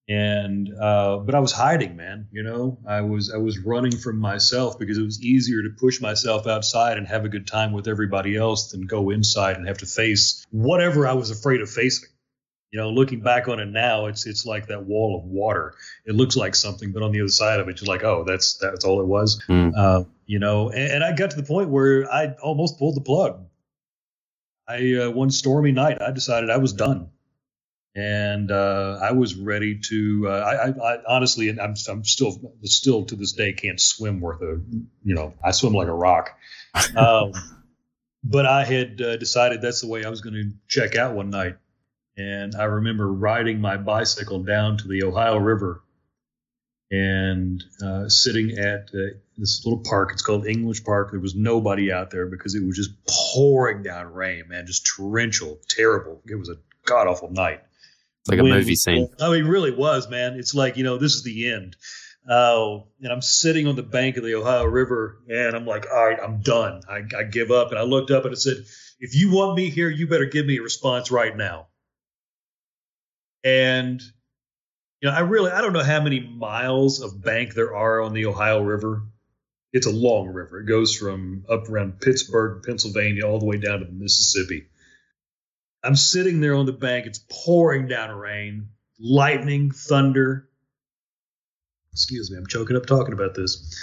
[0.09, 2.27] And uh, but I was hiding, man.
[2.31, 6.01] You know, I was I was running from myself because it was easier to push
[6.01, 9.77] myself outside and have a good time with everybody else than go inside and have
[9.77, 12.09] to face whatever I was afraid of facing.
[12.73, 15.75] You know, looking back on it now, it's it's like that wall of water.
[16.05, 18.57] It looks like something, but on the other side of it, you're like, oh, that's
[18.57, 19.39] that's all it was.
[19.47, 19.77] Mm.
[19.77, 23.01] Uh, you know, and, and I got to the point where I almost pulled the
[23.01, 23.45] plug
[24.67, 27.09] I uh, one stormy night I decided I was done,
[27.95, 30.27] and uh, I was ready to.
[30.29, 34.41] Uh, I, I, I, honestly, I'm, I'm still still to this day can't swim worth
[34.41, 34.61] a
[35.03, 36.37] you know I swim like a rock.
[36.97, 37.33] Um,
[38.23, 41.29] but I had uh, decided that's the way I was going to check out one
[41.29, 41.57] night,
[42.17, 45.83] and I remember riding my bicycle down to the Ohio River
[46.91, 50.11] and uh, sitting at uh, this little park.
[50.13, 51.11] It's called English Park.
[51.11, 55.59] There was nobody out there because it was just pouring down rain, man, just torrential,
[55.67, 56.21] terrible.
[56.27, 57.61] It was a god awful night.
[58.21, 59.09] It's like Wind, a movie scene.
[59.19, 60.35] Oh, it really was, man.
[60.35, 61.75] It's like you know, this is the end.
[62.29, 66.05] Oh, and I'm sitting on the bank of the Ohio River, and I'm like, all
[66.05, 66.81] right, I'm done.
[66.87, 67.71] I, I give up.
[67.71, 68.57] And I looked up and it said,
[68.99, 71.67] if you want me here, you better give me a response right now.
[73.43, 74.01] And
[75.01, 78.13] you know, I really I don't know how many miles of bank there are on
[78.13, 79.03] the Ohio River.
[79.73, 80.61] It's a long river.
[80.61, 84.67] It goes from up around Pittsburgh, Pennsylvania, all the way down to the Mississippi.
[85.83, 87.07] I'm sitting there on the bank.
[87.07, 90.47] It's pouring down rain, lightning, thunder.
[91.91, 93.77] Excuse me, I'm choking up talking about this.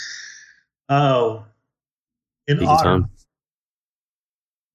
[0.88, 1.44] Oh,
[2.48, 3.04] an otter.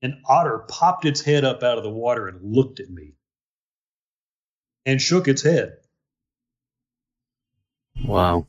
[0.02, 3.15] An otter popped its head up out of the water and looked at me
[4.86, 5.78] and shook its head.
[8.04, 8.48] Wow.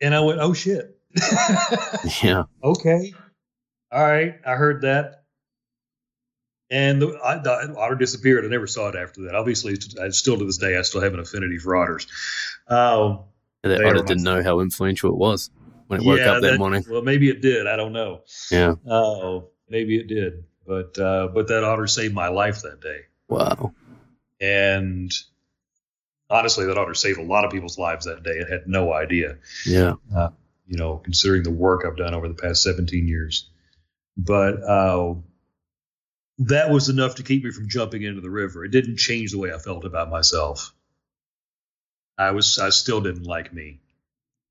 [0.00, 0.98] And I went, oh shit.
[2.22, 2.44] yeah.
[2.62, 3.14] Okay.
[3.90, 4.34] All right.
[4.46, 5.24] I heard that.
[6.70, 8.46] And the, I, the, otter disappeared.
[8.46, 9.34] I never saw it after that.
[9.34, 12.06] Obviously, I, still to this day, I still have an affinity for otters.
[12.66, 13.24] Um,
[13.62, 15.50] that otter didn't know how influential it was
[15.88, 16.82] when it woke up that, that, morning.
[16.88, 17.66] Well, maybe it did.
[17.66, 18.22] I don't know.
[18.50, 18.76] Yeah.
[18.88, 20.44] Oh, maybe it did.
[20.66, 23.00] But uh, but that otter saved my life that day.
[23.28, 23.74] Wow.
[24.42, 25.12] And
[26.28, 28.42] honestly, that otter saved a lot of people's lives that day.
[28.44, 29.38] I had no idea.
[29.64, 29.94] Yeah.
[30.14, 30.30] Uh,
[30.66, 33.48] you know, considering the work I've done over the past 17 years.
[34.16, 35.14] But uh,
[36.38, 38.64] that was enough to keep me from jumping into the river.
[38.64, 40.74] It didn't change the way I felt about myself.
[42.18, 43.80] I was, I still didn't like me.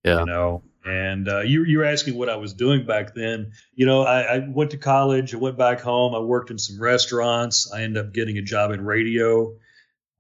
[0.03, 0.21] Yeah.
[0.21, 3.51] You know, and uh, you, you were asking what I was doing back then.
[3.75, 5.33] You know, I, I, went to college.
[5.35, 6.15] I went back home.
[6.15, 7.71] I worked in some restaurants.
[7.71, 9.53] I ended up getting a job in radio.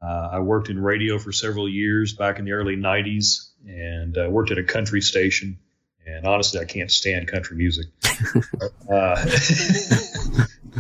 [0.01, 4.27] Uh, I worked in radio for several years back in the early 90s and uh,
[4.29, 5.59] worked at a country station.
[6.05, 7.85] And honestly, I can't stand country music.
[8.03, 9.15] uh,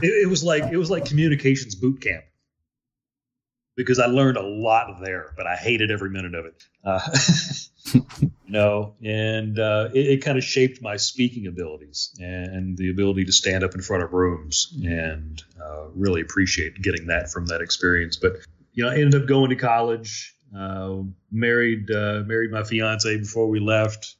[0.01, 2.23] it, it, was like it was like communications boot camp
[3.75, 6.63] because I learned a lot there, but I hated every minute of it.
[6.83, 6.99] Uh,
[8.21, 13.25] you know, and uh, it, it kind of shaped my speaking abilities and the ability
[13.25, 17.61] to stand up in front of rooms, and uh, really appreciate getting that from that
[17.61, 18.17] experience.
[18.17, 18.37] But
[18.73, 20.97] you know, I ended up going to college, uh,
[21.31, 24.15] married uh, married my fiance before we left,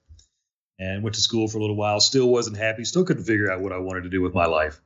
[0.79, 1.99] and went to school for a little while.
[1.99, 2.83] Still wasn't happy.
[2.83, 4.81] Still couldn't figure out what I wanted to do with my life.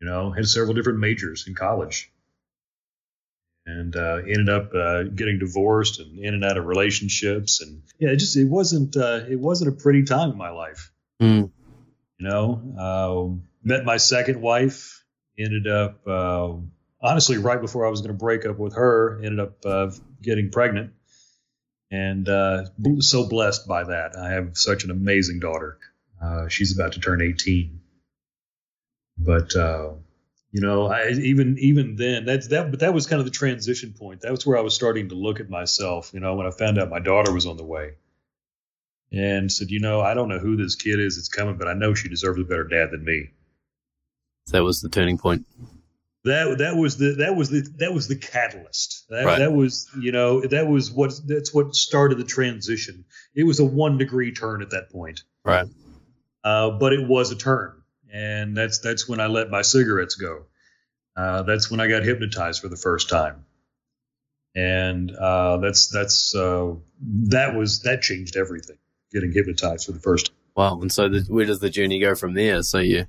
[0.00, 2.10] You know, had several different majors in college,
[3.66, 7.60] and uh, ended up uh, getting divorced and in and out of relationships.
[7.60, 10.90] And yeah, it just it wasn't uh, it wasn't a pretty time in my life.
[11.20, 11.50] Mm.
[12.18, 15.04] You know, uh, met my second wife.
[15.38, 16.06] Ended up
[17.02, 19.90] honestly, right before I was going to break up with her, ended up uh,
[20.22, 20.92] getting pregnant,
[21.90, 22.64] and uh,
[23.00, 24.16] so blessed by that.
[24.16, 25.78] I have such an amazing daughter.
[26.22, 27.80] Uh, she's about to turn 18,
[29.18, 29.90] but uh,
[30.52, 32.70] you know, I, even even then, that's that.
[32.70, 34.20] But that was kind of the transition point.
[34.20, 36.10] That was where I was starting to look at myself.
[36.12, 37.92] You know, when I found out my daughter was on the way.
[39.12, 41.72] And said, you know, I don't know who this kid is that's coming, but I
[41.72, 43.30] know she deserves a better dad than me.
[44.52, 45.44] That was the turning point
[46.24, 49.06] that that was the that was the that was the catalyst.
[49.08, 49.38] That, right.
[49.38, 53.04] that was you know that was what that's what started the transition.
[53.34, 55.22] It was a one degree turn at that point.
[55.44, 55.66] Right.
[56.44, 60.44] Uh, but it was a turn, and that's that's when I let my cigarettes go.
[61.16, 63.44] Uh, that's when I got hypnotized for the first time,
[64.54, 66.74] and uh, that's that's uh,
[67.28, 68.76] that was that changed everything.
[69.12, 70.36] Getting hypnotized for the first time.
[70.54, 70.80] Wow!
[70.80, 72.62] And so, the, where does the journey go from there?
[72.62, 73.06] So you,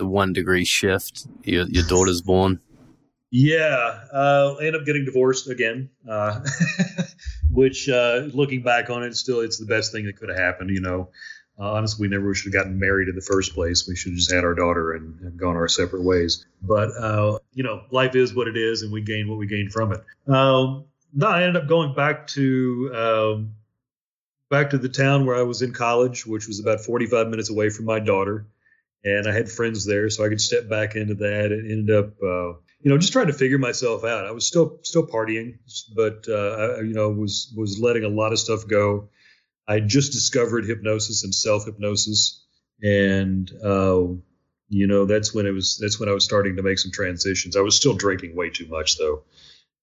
[0.00, 1.26] the one degree shift.
[1.44, 2.58] Your your daughter's born.
[3.30, 6.40] Yeah, uh, end up getting divorced again, uh,
[7.52, 10.70] which uh, looking back on it, still it's the best thing that could have happened.
[10.70, 11.10] You know,
[11.58, 13.86] uh, honestly, we never should have gotten married in the first place.
[13.86, 16.46] We should have just had our daughter and, and gone our separate ways.
[16.62, 19.68] But uh, you know, life is what it is, and we gain what we gain
[19.68, 20.02] from it.
[20.26, 23.54] Um, no, I ended up going back to um,
[24.48, 27.68] back to the town where I was in college, which was about 45 minutes away
[27.68, 28.46] from my daughter,
[29.04, 31.52] and I had friends there, so I could step back into that.
[31.52, 32.22] It ended up.
[32.22, 34.26] Uh, you know, just trying to figure myself out.
[34.26, 35.58] I was still still partying,
[35.94, 39.10] but uh, I, you know, was was letting a lot of stuff go.
[39.68, 42.44] I just discovered hypnosis and self hypnosis,
[42.82, 44.04] and uh,
[44.68, 47.56] you know, that's when it was that's when I was starting to make some transitions.
[47.56, 49.24] I was still drinking way too much though,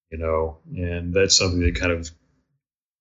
[0.09, 2.09] you know, and that's something that kind of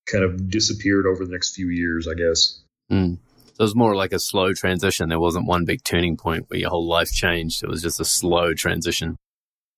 [0.07, 2.61] kind of disappeared over the next few years, I guess.
[2.91, 3.19] Mm.
[3.57, 5.09] So it was more like a slow transition.
[5.09, 7.63] There wasn't one big turning point where your whole life changed.
[7.63, 9.17] It was just a slow transition.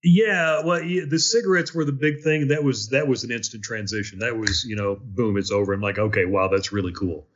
[0.03, 2.49] Yeah, well, the cigarettes were the big thing.
[2.49, 4.19] That was that was an instant transition.
[4.19, 5.73] That was, you know, boom, it's over.
[5.73, 7.29] I'm like, okay, wow, that's really cool.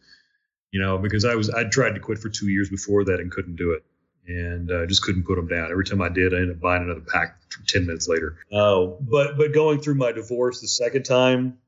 [0.73, 3.31] You know, because I was I tried to quit for two years before that and
[3.31, 3.85] couldn't do it,
[4.27, 5.71] and uh, just couldn't put them down.
[5.71, 8.39] Every time I did, I ended up buying another pack ten minutes later.
[8.53, 11.59] Oh, but but going through my divorce the second time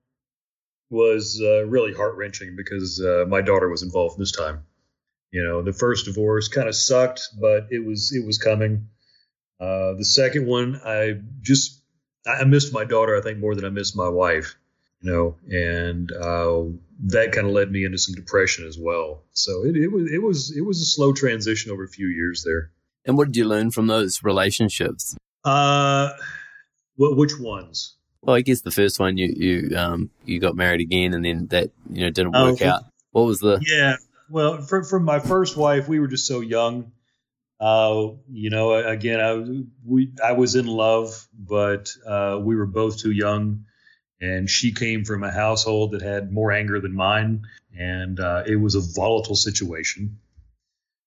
[0.95, 4.65] was uh, really heart wrenching because uh, my daughter was involved this time.
[5.31, 8.89] You know, the first divorce kind of sucked, but it was it was coming
[9.61, 11.81] uh, the second one, I just
[12.27, 13.17] I missed my daughter.
[13.17, 14.57] I think more than I missed my wife.
[15.01, 16.65] You know, and uh,
[17.09, 19.23] that kind of led me into some depression as well.
[19.33, 22.43] So it, it was it was it was a slow transition over a few years
[22.45, 22.71] there.
[23.05, 25.15] And what did you learn from those relationships?
[25.45, 26.11] Uh,
[26.97, 27.97] well, which ones?
[28.25, 31.47] Well, I guess the first one you you um you got married again, and then
[31.49, 32.85] that you know didn't work oh, out.
[33.13, 33.63] What was the?
[33.67, 33.97] Yeah,
[34.29, 36.93] well, from from my first wife, we were just so young
[37.61, 42.99] uh, you know, again, I we I was in love, but uh, we were both
[42.99, 43.65] too young,
[44.21, 48.57] and she came from a household that had more anger than mine, and uh, it
[48.57, 50.19] was a volatile situation.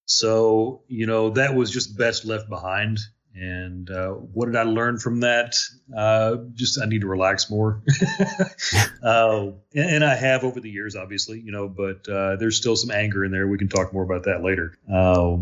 [0.05, 2.99] So, you know, that was just best left behind.
[3.39, 5.55] And uh, what did I learn from that?
[5.95, 7.83] Uh, just I need to relax more.
[9.03, 12.75] uh, and, and, I have over the years, obviously, you know, but uh, there's still
[12.75, 13.47] some anger in there.
[13.47, 14.73] We can talk more about that later.
[14.91, 15.37] Uh,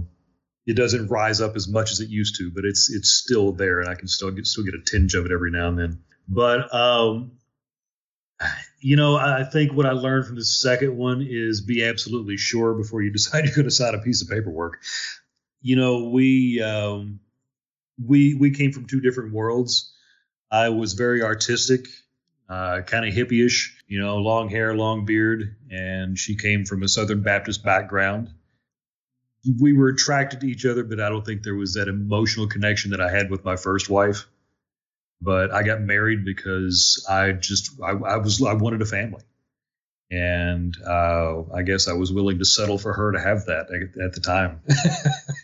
[0.65, 3.79] it doesn't rise up as much as it used to, but it's it's still there,
[3.79, 6.03] and I can still get still get a tinge of it every now and then.
[6.27, 7.33] But um,
[8.79, 12.73] you know, I think what I learned from the second one is be absolutely sure
[12.73, 14.81] before you decide you're going to sign a piece of paperwork.
[15.61, 17.19] You know, we um,
[18.03, 19.93] we we came from two different worlds.
[20.51, 21.87] I was very artistic,
[22.47, 26.87] uh, kind of hippie-ish, you know, long hair, long beard, and she came from a
[26.87, 28.29] Southern Baptist background
[29.59, 32.91] we were attracted to each other, but I don't think there was that emotional connection
[32.91, 34.27] that I had with my first wife.
[35.21, 39.23] But I got married because I just I, I was I wanted a family,
[40.11, 44.03] and uh, I guess I was willing to settle for her to have that at,
[44.03, 44.61] at the time.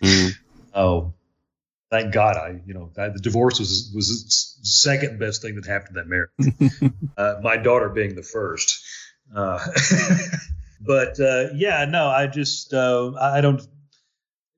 [0.03, 0.31] mm.
[0.73, 1.13] Oh,
[1.91, 5.95] thank God I you know the divorce was was the second best thing that happened
[5.95, 6.93] to that marriage.
[7.17, 8.83] uh, my daughter being the first.
[9.35, 9.59] Uh,
[10.81, 13.61] but uh, yeah, no, I just uh, I don't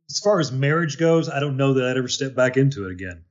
[0.10, 2.92] as far as marriage goes, I don't know that I'd ever step back into it
[2.92, 3.26] again.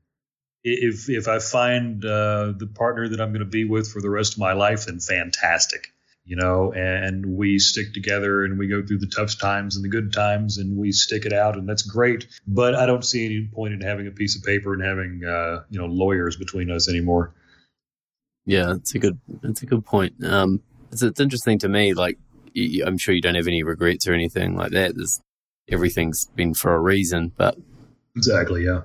[0.64, 4.10] If if I find uh, the partner that I'm going to be with for the
[4.10, 5.92] rest of my life, then fantastic,
[6.24, 9.88] you know, and we stick together and we go through the tough times and the
[9.88, 12.28] good times and we stick it out, and that's great.
[12.46, 15.64] But I don't see any point in having a piece of paper and having uh,
[15.70, 17.34] you know lawyers between us anymore.
[18.44, 20.24] Yeah, that's a good that's a good point.
[20.24, 21.94] Um, it's, it's interesting to me.
[21.94, 22.18] Like,
[22.56, 24.94] I'm sure you don't have any regrets or anything like that.
[24.94, 25.20] There's
[25.68, 27.32] everything's been for a reason.
[27.36, 27.56] But
[28.16, 28.82] exactly, yeah.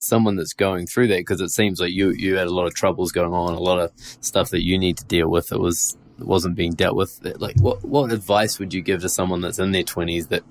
[0.00, 2.74] Someone that's going through that because it seems like you you had a lot of
[2.74, 5.96] troubles going on, a lot of stuff that you need to deal with that was
[6.18, 7.20] wasn't being dealt with.
[7.38, 10.42] Like, what what advice would you give to someone that's in their twenties that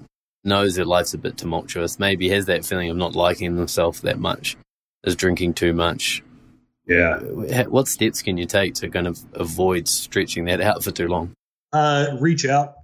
[0.43, 4.19] knows their life's a bit tumultuous, maybe has that feeling of not liking themselves that
[4.19, 4.55] much,
[5.03, 6.23] is drinking too much?
[6.87, 7.17] Yeah.
[7.65, 11.33] What steps can you take to kind of avoid stretching that out for too long?
[11.73, 12.75] Uh, reach out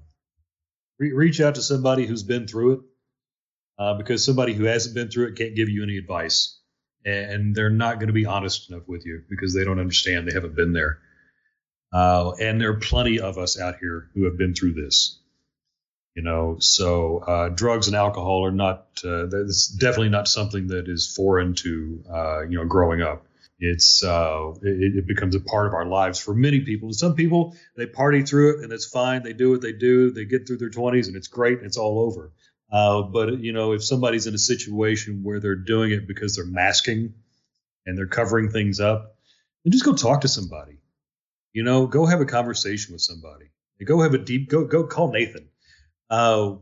[1.00, 2.80] Re- reach out to somebody who's been through it,
[3.80, 6.60] uh, because somebody who hasn't been through it can't give you any advice,
[7.04, 10.28] and they're not going to be honest enough with you because they don't understand.
[10.28, 11.00] They haven't been there.
[11.94, 15.20] Uh, and there are plenty of us out here who have been through this.
[16.16, 18.88] You know, so uh, drugs and alcohol are not.
[19.04, 19.26] Uh,
[19.78, 23.26] definitely not something that is foreign to uh, you know growing up.
[23.60, 26.92] It's uh, it, it, becomes a part of our lives for many people.
[26.92, 29.24] Some people they party through it and it's fine.
[29.24, 30.12] They do what they do.
[30.12, 31.60] They get through their 20s and it's great.
[31.60, 32.32] And it's all over.
[32.72, 36.46] Uh, but you know, if somebody's in a situation where they're doing it because they're
[36.46, 37.14] masking
[37.86, 39.16] and they're covering things up,
[39.64, 40.80] then just go talk to somebody.
[41.54, 43.46] You know, go have a conversation with somebody.
[43.86, 45.50] Go have a deep go go call Nathan.
[46.10, 46.56] Uh,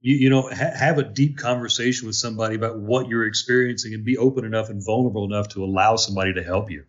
[0.00, 4.04] you, you know, ha- have a deep conversation with somebody about what you're experiencing and
[4.04, 6.84] be open enough and vulnerable enough to allow somebody to help you.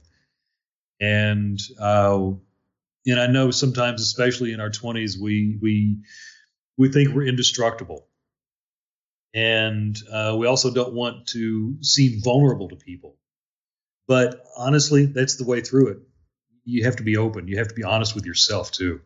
[1.01, 2.31] And uh,
[3.07, 5.97] and I know sometimes, especially in our 20s, we we
[6.77, 8.07] we think we're indestructible,
[9.33, 13.17] and uh, we also don't want to seem vulnerable to people.
[14.07, 15.99] But honestly, that's the way through it.
[16.65, 17.47] You have to be open.
[17.47, 19.01] You have to be honest with yourself too.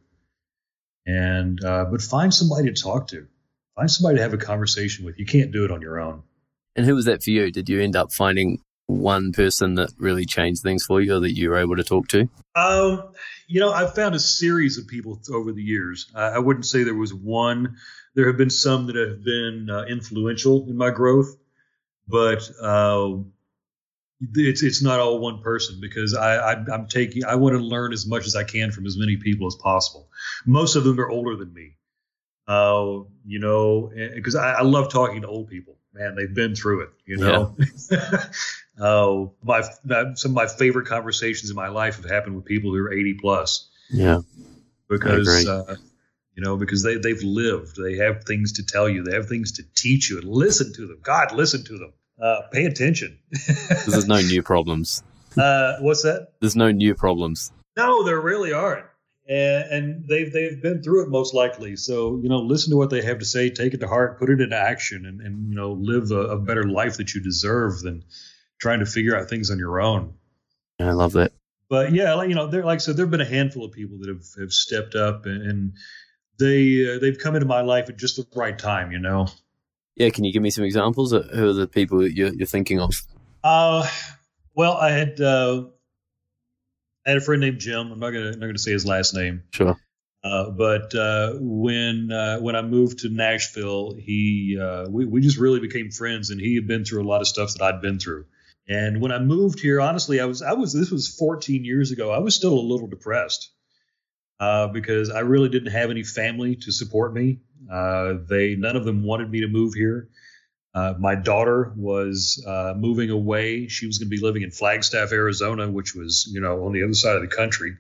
[1.06, 3.28] And uh, but find somebody to talk to
[3.76, 5.18] find somebody to have a conversation with.
[5.18, 6.24] You can't do it on your own.
[6.76, 7.52] And who was that for you?
[7.52, 11.36] Did you end up finding one person that really changed things for you or that
[11.36, 12.30] you were able to talk to?
[12.56, 13.12] Um,
[13.48, 16.12] you know, I've found a series of people over the years.
[16.16, 17.78] I, I wouldn't say there was one.
[18.16, 21.36] There have been some that have been uh, influential in my growth,
[22.08, 23.18] but uh,
[24.36, 27.94] it's it's not all one person because I, I I'm taking I want to learn
[27.94, 30.10] as much as I can from as many people as possible.
[30.46, 31.76] Most of them are older than me,
[32.48, 35.78] uh, you know, because I, I, love talking to old people.
[35.94, 36.90] Man, they've been through it.
[37.06, 37.56] You know,
[37.92, 38.26] yeah.
[38.80, 39.62] uh, my
[40.16, 43.14] some of my favorite conversations in my life have happened with people who are eighty
[43.14, 43.70] plus.
[43.90, 44.22] Yeah,
[44.90, 45.76] because uh,
[46.36, 47.76] you know, because they they've lived.
[47.76, 49.04] They have things to tell you.
[49.04, 50.18] They have things to teach you.
[50.18, 51.00] And listen to them.
[51.04, 51.94] God, listen to them.
[52.22, 53.20] Uh, pay attention.
[53.88, 55.04] there's no new problems.
[55.38, 56.34] Uh, what's that?
[56.40, 57.52] There's no new problems.
[57.76, 58.86] No, there really aren't
[59.28, 61.76] and, and they've they've been through it most likely.
[61.76, 64.30] So you know, listen to what they have to say, take it to heart, put
[64.30, 67.82] it into action, and, and you know, live a, a better life that you deserve
[67.82, 68.04] than
[68.60, 70.14] trying to figure out things on your own.
[70.80, 71.32] I love that.
[71.70, 73.98] But yeah, like, you know, there like I said, there've been a handful of people
[74.00, 75.74] that have, have stepped up and, and
[76.40, 78.92] they uh, they've come into my life at just the right time.
[78.92, 79.28] You know.
[79.96, 81.14] Yeah, can you give me some examples?
[81.14, 82.96] Of who are the people that you're, you're thinking of?
[83.44, 83.88] Uh,
[84.56, 85.66] well, I had uh,
[87.06, 87.92] I had a friend named Jim.
[87.92, 89.44] I'm not gonna I'm not gonna say his last name.
[89.52, 89.78] Sure.
[90.24, 95.38] Uh, but uh, when uh, when I moved to Nashville, he uh, we we just
[95.38, 98.00] really became friends, and he had been through a lot of stuff that I'd been
[98.00, 98.26] through.
[98.68, 102.12] And when I moved here, honestly, I was I was this was 14 years ago.
[102.12, 103.52] I was still a little depressed
[104.44, 107.40] uh, because I really didn't have any family to support me.
[107.72, 110.10] Uh, they none of them wanted me to move here.
[110.76, 113.68] Uh, my daughter was uh, moving away.
[113.68, 116.84] She was going to be living in Flagstaff, Arizona, which was, you know, on the
[116.84, 117.78] other side of the country.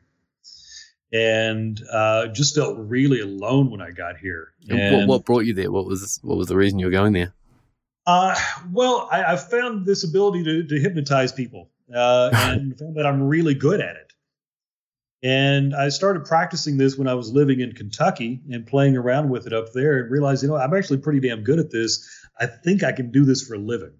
[1.11, 4.53] And uh, just felt really alone when I got here.
[4.70, 5.72] And what, what, brought you there?
[5.72, 7.34] What was what was the reason you were going there?
[8.05, 8.36] Uh,
[8.72, 13.24] well, I, I, found this ability to, to hypnotize people, uh, and found that I'm
[13.24, 14.02] really good at it.
[15.24, 19.47] And I started practicing this when I was living in Kentucky and playing around with
[19.47, 22.09] it up there, and realized, you know, I'm actually pretty damn good at this
[22.39, 23.93] I think I can do this for a living.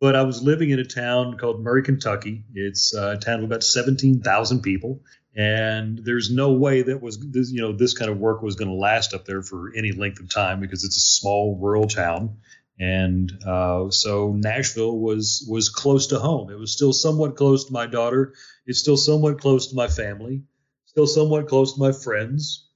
[0.00, 2.44] But I was living in a town called Murray, Kentucky.
[2.54, 5.02] It's a town of about 17,000 people.
[5.36, 8.70] And there's no way that was this, you know, this kind of work was going
[8.70, 12.38] to last up there for any length of time because it's a small rural town.
[12.80, 16.50] And uh, so Nashville was was close to home.
[16.50, 18.32] It was still somewhat close to my daughter.
[18.70, 20.42] It's still somewhat close to my family.
[20.86, 22.68] Still somewhat close to my friends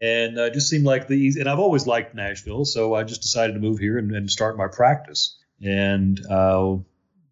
[0.00, 1.40] and uh, just seemed like the easy.
[1.40, 4.56] And I've always liked Nashville, so I just decided to move here and, and start
[4.56, 5.36] my practice.
[5.62, 6.76] And uh,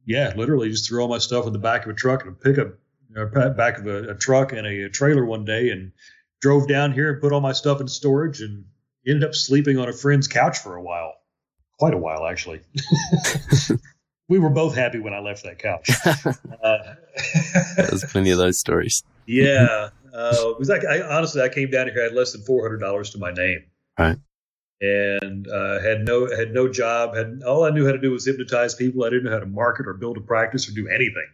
[0.04, 2.34] yeah, literally just threw all my stuff in the back of a truck and a
[2.34, 2.74] pickup,
[3.16, 5.92] uh, back of a, a truck and a, a, trailer one day, and
[6.40, 8.64] drove down here and put all my stuff in storage, and
[9.06, 11.14] ended up sleeping on a friend's couch for a while,
[11.78, 12.60] quite a while actually.
[14.28, 15.90] we were both happy when I left that couch.
[16.62, 16.94] Uh,
[17.76, 19.04] There's plenty of those stories.
[19.26, 22.62] yeah, uh, because I, I, honestly, I came down here, I had less than four
[22.62, 23.64] hundred dollars to my name,
[23.96, 24.18] right,
[24.80, 27.14] and uh, had no had no job.
[27.14, 29.04] Had all I knew how to do was hypnotize people.
[29.04, 31.28] I didn't know how to market or build a practice or do anything,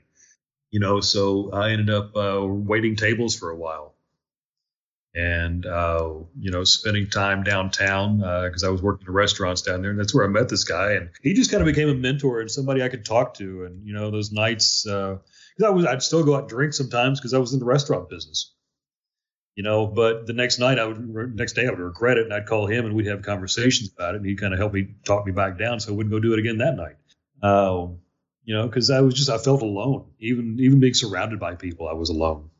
[0.70, 1.00] you know.
[1.00, 3.93] So I ended up uh, waiting tables for a while,
[5.14, 9.82] and uh, you know, spending time downtown because uh, I was working in restaurants down
[9.82, 11.94] there, and that's where I met this guy, and he just kind of became a
[11.94, 14.82] mentor and somebody I could talk to, and you know, those nights.
[14.84, 15.20] because
[15.62, 17.64] uh, I was, I'd still go out and drink sometimes because I was in the
[17.64, 18.54] restaurant business
[19.54, 19.86] you know.
[19.86, 22.66] But the next night, I would next day I would regret it, and I'd call
[22.66, 25.32] him, and we'd have conversations about it, and he'd kind of help me talk me
[25.32, 26.96] back down, so I wouldn't go do it again that night.
[27.42, 27.88] Uh,
[28.44, 31.88] you know, because I was just I felt alone, even even being surrounded by people,
[31.88, 32.50] I was alone.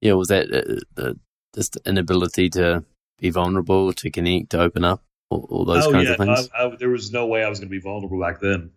[0.00, 1.18] Yeah, was that uh, the
[1.54, 2.84] just inability to
[3.18, 6.12] be vulnerable, to connect, to open up, all, all those oh, kinds yeah.
[6.12, 6.50] of things?
[6.56, 8.70] I, I, there was no way I was going to be vulnerable back then.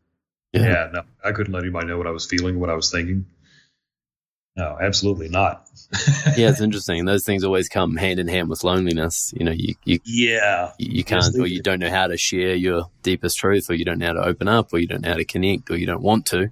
[0.54, 0.62] Yeah.
[0.62, 3.26] yeah, no, I couldn't let anybody know what I was feeling, what I was thinking.
[4.58, 5.70] No, absolutely not.
[6.36, 7.06] yeah, it's interesting.
[7.06, 9.32] Those things always come hand in hand with loneliness.
[9.38, 12.56] You know, you, you yeah, you, you can't, or you don't know how to share
[12.56, 15.10] your deepest truth, or you don't know how to open up, or you don't know
[15.10, 16.50] how to connect, or you don't want to.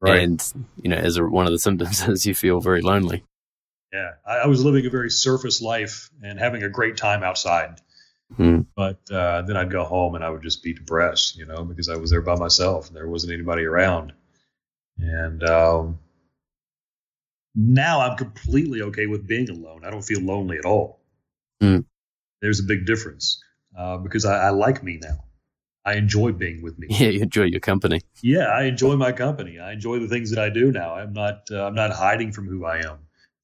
[0.00, 0.22] Right.
[0.22, 0.52] And
[0.82, 3.22] you know, as a, one of the symptoms is you feel very lonely.
[3.92, 7.80] Yeah, I, I, was living a very surface life and having a great time outside.
[8.36, 8.62] Hmm.
[8.74, 11.88] But uh, then I'd go home and I would just be depressed, you know, because
[11.88, 14.12] I was there by myself and there wasn't anybody around.
[14.98, 15.98] And um,
[17.54, 19.84] now I'm completely okay with being alone.
[19.84, 21.00] I don't feel lonely at all.
[21.62, 21.84] Mm.
[22.42, 23.42] There's a big difference
[23.78, 25.24] uh, because I, I, like me now.
[25.84, 26.88] I enjoy being with me.
[26.90, 28.00] Yeah, you enjoy your company.
[28.20, 29.58] Yeah, I enjoy my company.
[29.60, 30.94] I enjoy the things that I do now.
[30.94, 32.98] I'm not uh, I'm not hiding from who I am.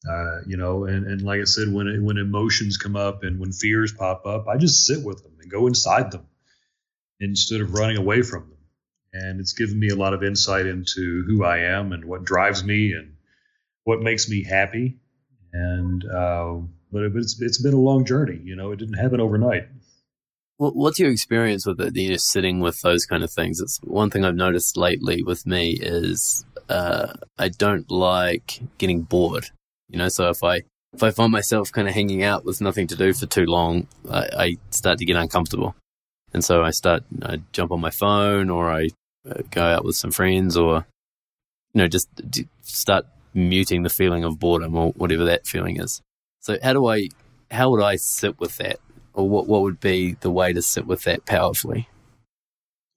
[0.08, 3.52] Uh, you know, and, and like I said, when when emotions come up and when
[3.52, 6.26] fears pop up, I just sit with them and go inside them
[7.20, 8.58] instead of running away from them.
[9.12, 12.64] And it's given me a lot of insight into who I am and what drives
[12.64, 13.14] me and
[13.84, 14.98] what makes me happy.
[15.52, 16.56] And uh,
[16.90, 18.40] but it's it's been a long journey.
[18.42, 19.68] You know, it didn't happen overnight.
[20.58, 21.96] What's your experience with it?
[21.96, 23.60] You know, sitting with those kind of things.
[23.60, 29.50] It's one thing I've noticed lately with me is uh, I don't like getting bored.
[29.92, 30.62] You know, so if I
[30.94, 33.86] if I find myself kind of hanging out with nothing to do for too long,
[34.10, 35.76] I, I start to get uncomfortable,
[36.32, 38.88] and so I start I jump on my phone or I
[39.28, 40.86] uh, go out with some friends or
[41.74, 42.08] you know just
[42.62, 46.00] start muting the feeling of boredom or whatever that feeling is.
[46.40, 47.08] So how do I,
[47.50, 48.80] how would I sit with that,
[49.14, 51.88] or what what would be the way to sit with that powerfully?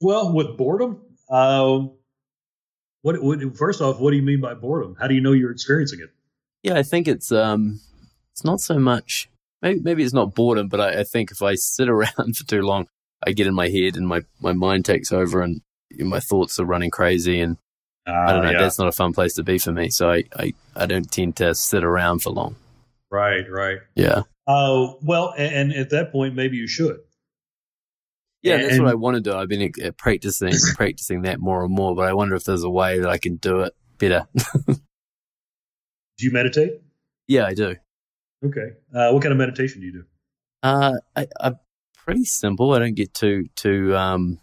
[0.02, 1.91] Well, with boredom, um,
[3.02, 4.96] what, what first off, what do you mean by boredom?
[5.00, 6.10] How do you know you're experiencing it?
[6.66, 7.80] Yeah, I think it's um,
[8.34, 9.30] it's not so much.
[9.61, 12.63] Maybe, maybe it's not boredom, but I, I think if I sit around for too
[12.63, 12.88] long,
[13.26, 15.61] I get in my head and my my mind takes over and
[15.99, 17.57] my thoughts are running crazy and
[18.07, 18.51] uh, I don't know.
[18.51, 18.61] Yeah.
[18.61, 19.91] That's not a fun place to be for me.
[19.91, 22.55] So I, I, I don't tend to sit around for long.
[23.11, 23.78] Right, right.
[23.93, 24.24] Yeah.
[24.47, 26.99] Oh, uh, well, and, and, at that point, maybe you should.
[28.41, 29.36] Yeah, and, that's what I want to do.
[29.36, 32.70] I've been uh, practicing practicing that more and more, but I wonder if there's a
[32.70, 34.28] way that I can do it better.
[36.18, 36.82] do you meditate?
[37.28, 37.76] Yeah, I do.
[38.43, 38.74] Okay.
[38.93, 40.03] Uh, what kind of meditation do you do?
[40.63, 41.53] Uh, I,
[42.05, 42.74] pretty simple.
[42.74, 44.39] I don't get too too um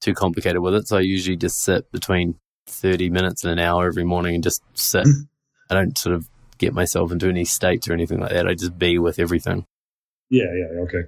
[0.00, 0.88] too complicated with it.
[0.88, 4.62] So I usually just sit between 30 minutes and an hour every morning and just
[4.74, 5.04] sit.
[5.04, 5.22] Hmm.
[5.70, 8.46] I don't sort of get myself into any states or anything like that.
[8.46, 9.66] I just be with everything.
[10.30, 11.04] Yeah, yeah, okay.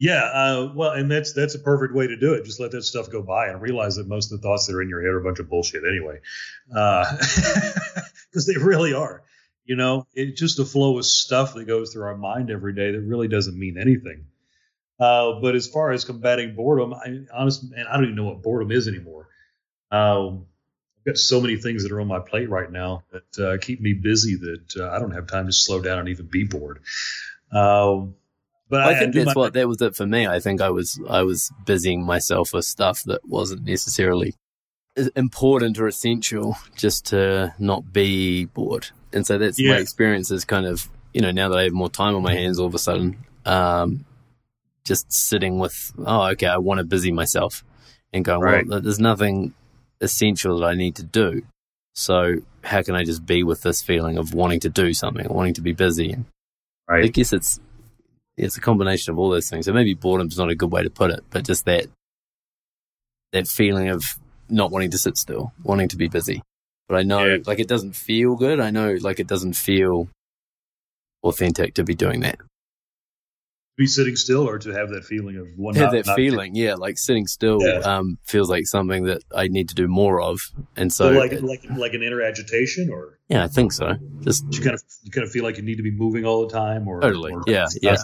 [0.00, 2.46] Yeah, uh, well, and that's that's a perfect way to do it.
[2.46, 4.80] Just let that stuff go by and realize that most of the thoughts that are
[4.80, 6.20] in your head are a bunch of bullshit anyway,
[6.66, 9.22] because uh, they really are.
[9.66, 12.92] You know, it's just a flow of stuff that goes through our mind every day
[12.92, 14.24] that really doesn't mean anything.
[14.98, 18.42] Uh, but as far as combating boredom, I honestly, man, I don't even know what
[18.42, 19.28] boredom is anymore.
[19.90, 20.46] Um,
[21.00, 23.82] I've got so many things that are on my plate right now that uh, keep
[23.82, 26.80] me busy that uh, I don't have time to slow down and even be bored.
[27.52, 28.14] Um,
[28.70, 30.26] but I, I think I that's my- what that was it for me.
[30.26, 34.34] I think I was I was busying myself with stuff that wasn't necessarily
[35.16, 38.88] important or essential, just to not be bored.
[39.12, 39.72] And so that's yeah.
[39.72, 42.34] my experience is kind of you know now that I have more time on my
[42.34, 44.04] hands, all of a sudden, um,
[44.84, 47.64] just sitting with oh okay, I want to busy myself
[48.12, 48.66] and going right.
[48.66, 49.54] well, there's nothing
[50.00, 51.42] essential that I need to do.
[51.94, 55.54] So how can I just be with this feeling of wanting to do something, wanting
[55.54, 56.16] to be busy?
[56.88, 57.04] Right.
[57.04, 57.60] I guess it's
[58.40, 59.66] it's a combination of all those things.
[59.66, 61.86] So maybe boredom's not a good way to put it, but just that
[63.32, 64.02] that feeling of
[64.48, 66.42] not wanting to sit still, wanting to be busy.
[66.88, 67.38] But I know, yeah.
[67.46, 68.58] like, it doesn't feel good.
[68.58, 70.08] I know, like, it doesn't feel
[71.22, 72.40] authentic to be doing that
[73.80, 76.74] be sitting still or to have that feeling of one have that not feeling yeah
[76.74, 77.78] like sitting still yeah.
[77.78, 80.38] um, feels like something that i need to do more of
[80.76, 83.18] and so, so like it, like like an inner agitation or?
[83.30, 83.94] Yeah i think so.
[84.20, 86.46] Just you kind of you kind of feel like you need to be moving all
[86.46, 87.96] the time or totally or, yeah yeah.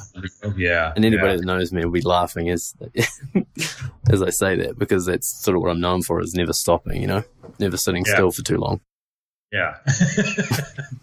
[0.57, 0.93] yeah.
[0.97, 1.37] And anybody yeah.
[1.37, 2.75] that knows me will be laughing as
[4.11, 7.03] as i say that because that's sort of what i'm known for is never stopping
[7.03, 7.23] you know?
[7.59, 8.15] Never sitting yeah.
[8.15, 8.81] still for too long.
[9.53, 9.77] Yeah.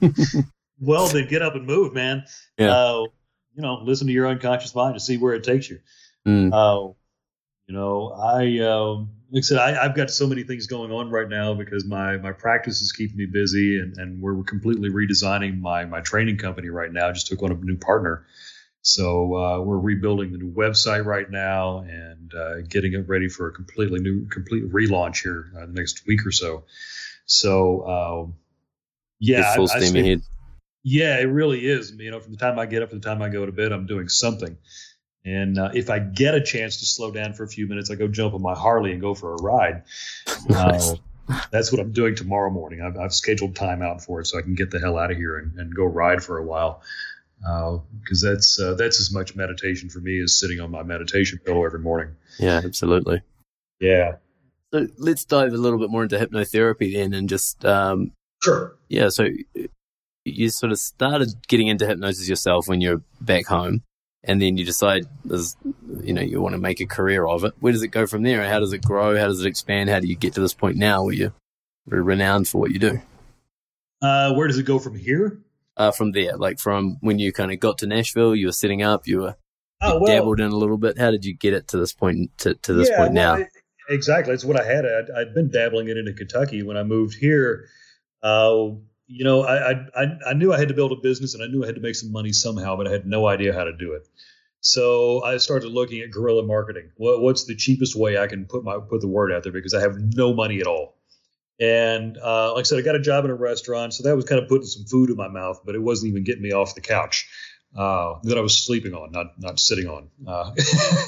[0.84, 2.26] Well then get up and move man.
[2.58, 2.76] Yeah.
[2.76, 3.06] Uh,
[3.56, 5.80] you know, listen to your unconscious mind to see where it takes you.
[6.28, 6.51] Mm.
[6.54, 6.93] Uh,
[7.68, 11.10] you know, I um, like I said, I, have got so many things going on
[11.10, 15.60] right now because my my practice is keeping me busy, and, and we're completely redesigning
[15.60, 17.08] my my training company right now.
[17.08, 18.26] I just took on a new partner,
[18.82, 23.47] so uh, we're rebuilding the new website right now and uh, getting it ready for
[23.47, 26.66] a completely new complete relaunch here uh, the next week or so.
[27.26, 28.36] So um,
[29.20, 30.22] yeah, steam ahead.
[30.84, 31.92] Yeah, it really is.
[31.92, 33.72] You know, from the time I get up to the time I go to bed,
[33.72, 34.58] I'm doing something.
[35.26, 37.96] And uh, if I get a chance to slow down for a few minutes, I
[37.96, 39.84] go jump on my Harley and go for a ride.
[40.50, 40.96] Uh,
[41.52, 42.82] that's what I'm doing tomorrow morning.
[42.82, 45.18] I've, I've, scheduled time out for it so I can get the hell out of
[45.18, 46.82] here and, and go ride for a while.
[47.40, 51.40] Because uh, that's uh, that's as much meditation for me as sitting on my meditation
[51.46, 52.16] pillow every morning.
[52.40, 53.22] Yeah, absolutely.
[53.80, 54.16] Yeah.
[54.74, 58.12] So let's dive a little bit more into hypnotherapy then, and just um,
[58.42, 58.76] sure.
[58.90, 59.10] Yeah.
[59.10, 59.28] So
[60.26, 63.84] you sort of started getting into hypnosis yourself when you're back home,
[64.24, 65.06] and then you decide,
[66.02, 67.54] you know, you want to make a career of it.
[67.60, 68.48] Where does it go from there?
[68.48, 69.18] How does it grow?
[69.18, 69.90] How does it expand?
[69.90, 71.34] How do you get to this point now where you're
[71.88, 73.02] very renowned for what you do?
[74.02, 75.40] Uh, where does it go from here?
[75.76, 78.84] Uh, from there, like from when you kind of got to Nashville, you were setting
[78.84, 79.36] up, you were
[79.82, 81.00] oh, well, dabbled in a little bit.
[81.00, 82.38] How did you get it to this point?
[82.40, 83.44] To, to this yeah, point well, now?
[83.44, 83.48] I,
[83.90, 84.86] exactly, it's what I had.
[84.86, 87.66] I'd, I'd, been dabbling it into Kentucky when I moved here.
[88.22, 88.74] Uh,
[89.14, 91.64] you know, I, I I knew I had to build a business and I knew
[91.64, 93.93] I had to make some money somehow, but I had no idea how to do
[93.93, 94.07] it.
[94.61, 96.89] So I started looking at guerrilla marketing.
[96.97, 99.74] What, what's the cheapest way I can put my put the word out there because
[99.74, 100.95] I have no money at all.
[101.59, 104.26] And uh, like I said, I got a job in a restaurant, so that was
[104.26, 106.74] kind of putting some food in my mouth, but it wasn't even getting me off
[106.74, 107.30] the couch
[107.78, 110.09] uh, that I was sleeping on, not not sitting on,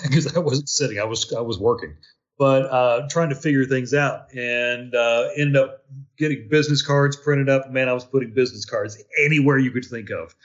[0.04, 1.00] because uh, I wasn't sitting.
[1.00, 1.96] I was I was working
[2.38, 5.86] but uh, trying to figure things out and uh, ended up
[6.18, 7.70] getting business cards printed up.
[7.72, 10.36] Man, I was putting business cards anywhere you could think of.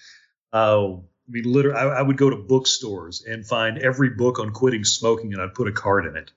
[0.53, 4.51] Uh, I mean, literally, I, I, would go to bookstores and find every book on
[4.51, 6.33] quitting smoking, and I'd put a card in it.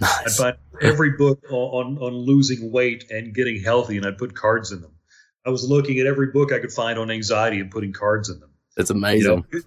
[0.00, 0.20] Nice.
[0.26, 4.34] I'd find every book on, on, on losing weight and getting healthy, and I'd put
[4.34, 4.92] cards in them.
[5.44, 8.40] I was looking at every book I could find on anxiety and putting cards in
[8.40, 8.50] them.
[8.76, 9.44] It's amazing.
[9.52, 9.64] You know,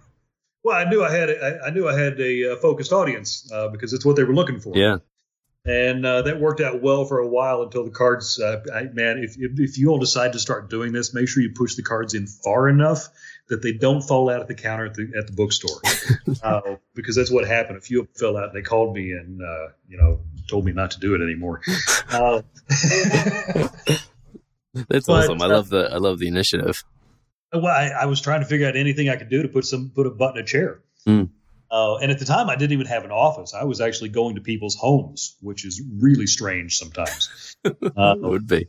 [0.63, 3.67] well, I knew I had I, I knew I had a uh, focused audience uh,
[3.69, 4.75] because it's what they were looking for.
[4.75, 4.97] Yeah
[5.65, 8.39] and uh, that worked out well for a while until the cards.
[8.39, 11.43] Uh, I, man, if, if, if you all decide to start doing this, make sure
[11.43, 13.07] you push the cards in far enough
[13.49, 15.81] that they don't fall out at the counter at the at the bookstore,
[16.43, 17.77] uh, because that's what happened.
[17.77, 20.65] A few of them fell out, and they called me and uh, you know told
[20.65, 21.61] me not to do it anymore.
[22.11, 22.41] Uh,
[24.73, 25.41] that's but, awesome.
[25.41, 26.83] I love the I love the initiative.
[27.53, 29.91] Well, I, I, was trying to figure out anything I could do to put some
[29.93, 30.79] put a butt in a chair.
[31.05, 31.29] Mm.
[31.71, 33.53] Uh, and at the time, I didn't even have an office.
[33.53, 37.29] I was actually going to people's homes, which is really strange sometimes.
[37.63, 38.67] Uh, it would be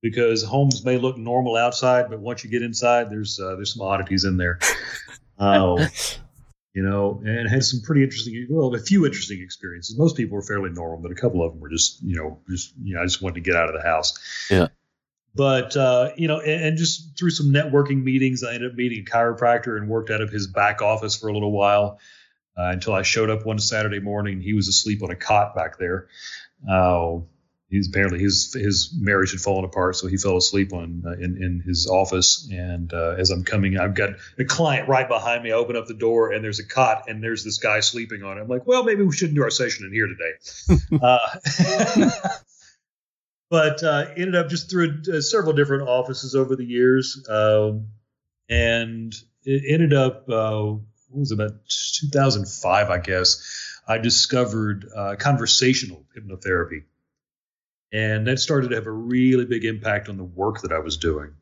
[0.00, 3.82] because homes may look normal outside, but once you get inside, there's uh, there's some
[3.82, 4.58] oddities in there.
[5.38, 5.86] Uh,
[6.74, 9.98] you know, and had some pretty interesting, well, a few interesting experiences.
[9.98, 12.72] Most people were fairly normal, but a couple of them were just, you know, just
[12.82, 14.18] you know, I just wanted to get out of the house.
[14.50, 14.68] Yeah.
[15.34, 19.04] But uh, you know, and, and, just through some networking meetings, I ended up meeting
[19.06, 21.98] a chiropractor and worked out of his back office for a little while
[22.56, 24.40] uh, until I showed up one Saturday morning.
[24.40, 26.08] He was asleep on a cot back there.
[26.68, 27.18] Uh,
[27.68, 31.42] he's apparently his his marriage had fallen apart, so he fell asleep on uh, in
[31.42, 32.48] in his office.
[32.52, 35.50] And uh, as I'm coming, I've got a client right behind me.
[35.50, 38.38] I open up the door, and there's a cot, and there's this guy sleeping on
[38.38, 38.42] it.
[38.42, 40.98] I'm like, well, maybe we shouldn't do our session in here today.
[41.02, 42.18] uh,
[43.50, 47.88] but uh, ended up just through uh, several different offices over the years, um,
[48.48, 50.74] and it ended up uh,
[51.14, 56.84] what was it, about 2005, I guess, I discovered uh, conversational hypnotherapy.
[57.92, 60.96] And that started to have a really big impact on the work that I was
[60.96, 61.34] doing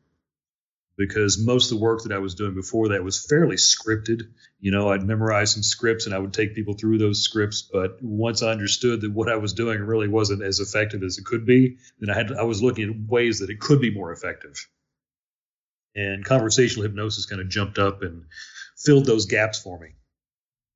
[0.95, 4.21] because most of the work that I was doing before that was fairly scripted.
[4.59, 7.63] You know, I'd memorize some scripts and I would take people through those scripts.
[7.63, 11.25] But once I understood that what I was doing really wasn't as effective as it
[11.25, 14.11] could be, then I had I was looking at ways that it could be more
[14.11, 14.67] effective.
[15.95, 18.25] And conversational hypnosis kind of jumped up and
[18.77, 19.89] filled those gaps for me.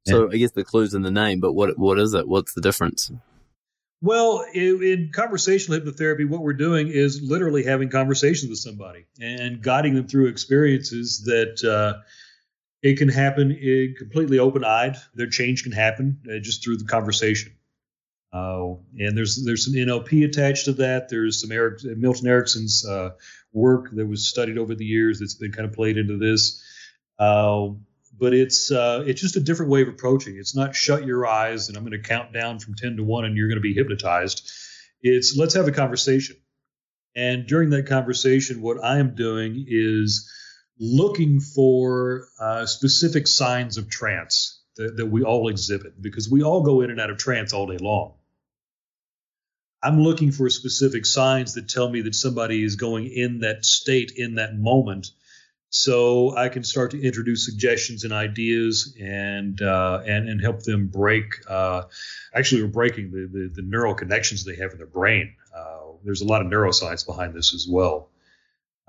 [0.08, 2.28] So I guess the clue's in the name, but what what is it?
[2.28, 3.12] What's the difference?
[4.02, 9.62] Well, in, in, conversational hypnotherapy, what we're doing is literally having conversations with somebody and
[9.62, 12.00] guiding them through experiences that uh,
[12.84, 14.98] it can happen in completely open-eyed.
[15.16, 17.54] Their change can happen uh, just through the conversation.
[18.32, 21.10] Uh, and there's there's some NLP attached to that.
[21.10, 23.12] There's some Eric, Milton Erickson's uh,
[23.52, 26.62] work that was studied over the years that's been kind of played into this.
[27.20, 27.70] Uh,
[28.20, 30.38] but it's uh, it's just a different way of approaching.
[30.38, 33.26] It's not shut your eyes and I'm going to count down from ten to one
[33.26, 34.50] and you're going to be hypnotized.
[35.02, 36.38] It's let's have a conversation.
[37.16, 40.32] And during that conversation, what I am doing is
[40.80, 46.62] looking for uh, specific signs of trance that, that we all exhibit because we all
[46.62, 48.14] go in and out of trance all day long.
[49.82, 54.12] I'm looking for specific signs that tell me that somebody is going in that state
[54.16, 55.08] in that moment
[55.70, 60.88] so I can start to introduce suggestions and ideas and uh, and and help them
[60.88, 61.26] break.
[61.48, 61.84] Uh,
[62.34, 65.36] actually, we're breaking the, the, the neural connections they have in their brain.
[65.56, 68.10] Uh, there's a lot of neuroscience behind this as well.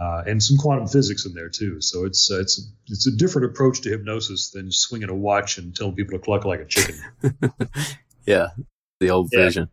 [0.01, 1.81] uh, and some quantum physics in there too.
[1.81, 5.74] So it's uh, it's it's a different approach to hypnosis than swinging a watch and
[5.74, 6.97] telling people to cluck like a chicken.
[8.26, 8.49] yeah,
[9.01, 9.41] the old Yeah.
[9.41, 9.68] version.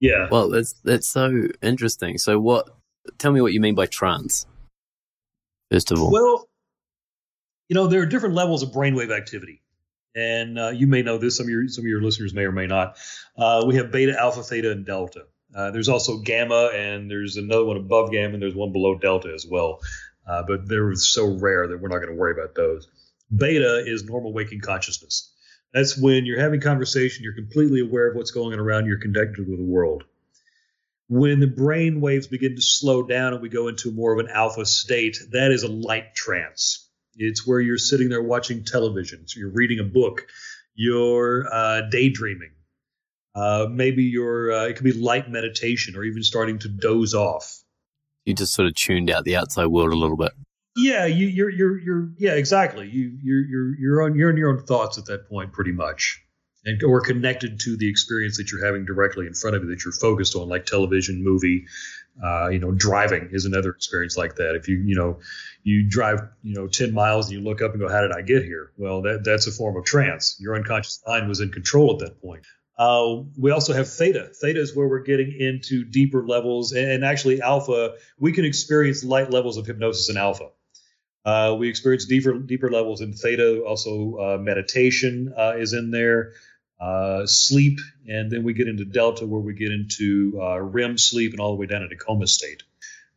[0.00, 0.28] yeah.
[0.30, 2.18] Well, that's that's so interesting.
[2.18, 2.68] So, what?
[3.18, 4.46] Tell me what you mean by trance.
[6.10, 6.48] Well,
[7.68, 9.62] you know there are different levels of brainwave activity,
[10.14, 11.36] and uh, you may know this.
[11.36, 12.96] Some of your some of your listeners may or may not.
[13.36, 15.24] Uh, we have beta, alpha, theta, and delta.
[15.54, 19.32] Uh, there's also gamma, and there's another one above gamma, and there's one below delta
[19.34, 19.80] as well.
[20.26, 22.86] Uh, but they're so rare that we're not going to worry about those.
[23.34, 25.32] Beta is normal waking consciousness.
[25.72, 29.00] That's when you're having conversation, you're completely aware of what's going on around you, you're
[29.00, 30.04] connected with the world.
[31.08, 34.30] When the brain waves begin to slow down and we go into more of an
[34.32, 36.88] alpha state, that is a light trance.
[37.16, 40.26] It's where you're sitting there watching television, so you're reading a book,
[40.74, 42.50] you're uh, daydreaming.
[43.34, 47.62] Uh, maybe you're, uh, it could be light meditation or even starting to doze off.
[48.24, 50.32] you just sort of tuned out the outside world a little bit.
[50.76, 52.88] Yeah, you, you're you're you're yeah, exactly.
[52.88, 56.22] You you're you're you're on you're in your own thoughts at that point, pretty much,
[56.68, 59.84] and or connected to the experience that you're having directly in front of you that
[59.84, 61.66] you're focused on, like television, movie.
[62.22, 64.56] Uh, you know, driving is another experience like that.
[64.56, 65.20] If you you know
[65.62, 68.22] you drive you know ten miles and you look up and go, how did I
[68.22, 68.72] get here?
[68.76, 70.36] Well, that that's a form of trance.
[70.40, 72.44] Your unconscious mind was in control at that point.
[72.76, 74.30] Uh, we also have theta.
[74.40, 77.94] Theta is where we're getting into deeper levels, and, and actually alpha.
[78.18, 80.50] We can experience light levels of hypnosis in alpha.
[81.24, 83.62] Uh, we experience deeper deeper levels in theta.
[83.64, 86.32] Also, uh, meditation uh, is in there,
[86.80, 91.32] uh, sleep, and then we get into delta, where we get into uh, REM sleep
[91.32, 92.62] and all the way down into coma state.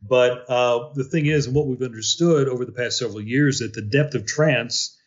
[0.01, 3.73] But uh, the thing is, and what we've understood over the past several years, that
[3.73, 4.97] the depth of trance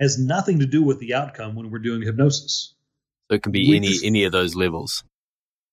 [0.00, 2.74] has nothing to do with the outcome when we're doing hypnosis.
[3.30, 5.04] So it can be We any just- any of those levels.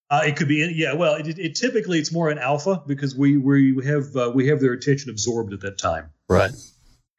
[0.10, 0.94] Uh, it could be, yeah.
[0.94, 4.62] Well, it, it typically it's more an alpha because we we have uh, we have
[4.62, 6.12] their attention absorbed at that time.
[6.30, 6.52] Right.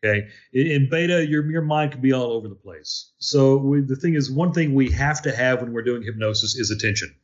[0.04, 0.28] Okay.
[0.52, 3.10] In, in beta, your your mind can be all over the place.
[3.18, 6.56] So we, the thing is, one thing we have to have when we're doing hypnosis
[6.56, 7.14] is attention.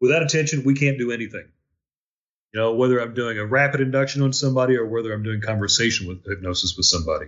[0.00, 1.46] Without attention, we can't do anything.
[2.52, 6.08] You know, whether I'm doing a rapid induction on somebody or whether I'm doing conversation
[6.08, 7.26] with hypnosis with somebody.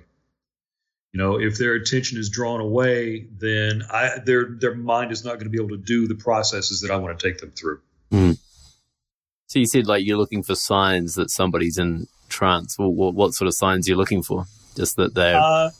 [1.12, 5.35] You know, if their attention is drawn away, then I their their mind is not
[5.35, 7.81] going to be able to do the processes that I want to take them through.
[8.11, 8.33] Hmm.
[9.49, 12.78] So you said like you're looking for signs that somebody's in trance.
[12.78, 14.47] Well, what, what sort of signs are you looking for?
[14.81, 15.70] Just that they're Uh,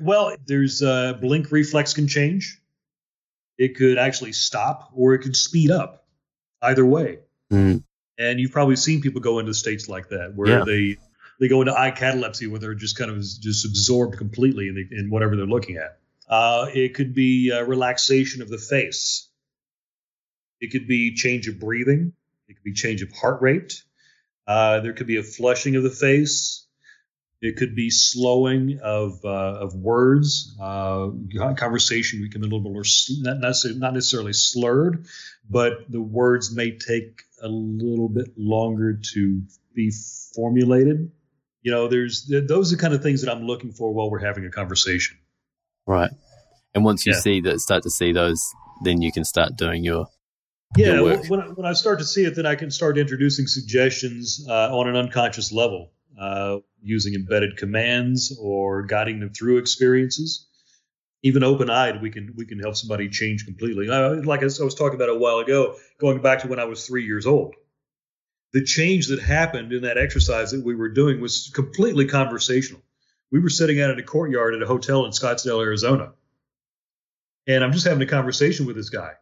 [0.00, 2.60] well, there's uh, blink reflex can change.
[3.58, 6.06] It could actually stop or it could speed up.
[6.62, 7.18] Either way,
[7.52, 7.84] Mm.
[8.18, 10.64] and you've probably seen people go into states like that where Yeah.
[10.64, 10.96] they
[11.40, 14.88] they go into eye catalepsy where they're just kind of just absorbed completely in, the,
[14.90, 15.98] in whatever they're looking at.
[16.28, 19.28] Uh, it could be uh, relaxation of the face.
[20.60, 22.12] It could be change of breathing.
[22.48, 23.84] It could be change of heart rate.
[24.48, 26.66] Uh, there could be a flushing of the face.
[27.40, 29.28] It could be slowing of uh,
[29.60, 30.56] of words.
[30.60, 31.10] Uh,
[31.56, 35.06] conversation become a little bit more sl- not necessarily, not necessarily slurred,
[35.48, 39.42] but the words may take a little bit longer to
[39.74, 39.92] be
[40.34, 41.12] formulated.
[41.62, 44.18] You know, there's those are the kind of things that I'm looking for while we're
[44.18, 45.18] having a conversation.
[45.86, 46.10] right.
[46.74, 47.20] And once you Yeah.
[47.20, 48.44] see that, start to see those,
[48.82, 50.06] then you can start doing your
[50.76, 54.44] Yeah, when I, when I start to see it, then I can start introducing suggestions
[54.48, 60.46] uh, on an unconscious level, uh, using embedded commands or guiding them through experiences.
[61.22, 63.86] Even open-eyed, we can we can help somebody change completely.
[63.86, 67.04] Like I was talking about a while ago, going back to when I was three
[67.04, 67.54] years old.
[68.52, 72.82] The change that happened in that exercise that we were doing was completely conversational.
[73.30, 76.12] We were sitting out in a courtyard at a hotel in Scottsdale, Arizona,
[77.46, 79.12] and I'm just having a conversation with this guy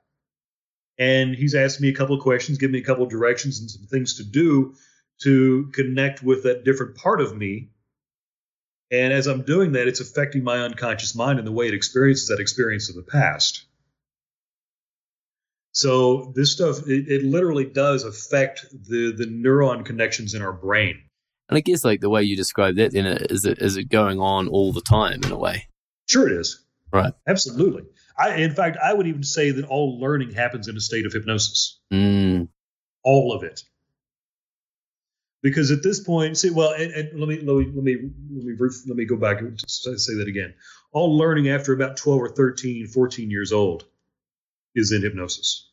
[0.98, 3.70] and he's asked me a couple of questions, give me a couple of directions and
[3.70, 4.74] some things to do
[5.22, 7.70] to connect with that different part of me.
[8.90, 12.28] And as I'm doing that, it's affecting my unconscious mind and the way it experiences
[12.28, 13.64] that experience of the past.
[15.72, 21.02] So this stuff, it, it literally does affect the the neuron connections in our brain.
[21.48, 24.18] And I guess like the way you describe that, then is it is it going
[24.18, 25.68] on all the time in a way?
[26.08, 26.64] Sure, it is.
[26.92, 27.12] Right.
[27.26, 27.82] Absolutely.
[28.18, 31.12] I, in fact, I would even say that all learning happens in a state of
[31.12, 31.78] hypnosis.
[31.92, 32.48] Mm,
[33.04, 33.62] all of it.
[35.42, 38.44] Because at this point, see, well, and, and let me let me let me let
[38.44, 38.56] me
[38.86, 40.54] let me go back and say that again.
[40.92, 43.84] All learning after about 12 or 13, 14 years old
[44.74, 45.70] is in hypnosis.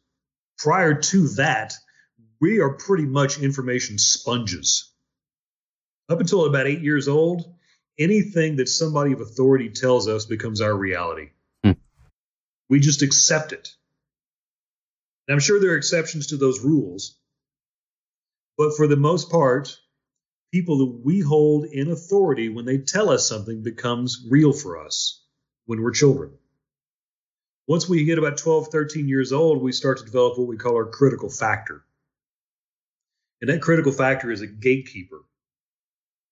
[0.57, 1.73] Prior to that,
[2.39, 4.91] we are pretty much information sponges.
[6.09, 7.53] Up until about eight years old,
[7.97, 11.29] anything that somebody of authority tells us becomes our reality.
[11.63, 11.71] Hmm.
[12.69, 13.69] We just accept it.
[15.27, 17.17] And I'm sure there are exceptions to those rules,
[18.57, 19.77] but for the most part,
[20.51, 25.23] people that we hold in authority when they tell us something becomes real for us
[25.65, 26.31] when we're children.
[27.67, 30.75] Once we get about 12, 13 years old, we start to develop what we call
[30.75, 31.83] our critical factor.
[33.41, 35.21] And that critical factor is a gatekeeper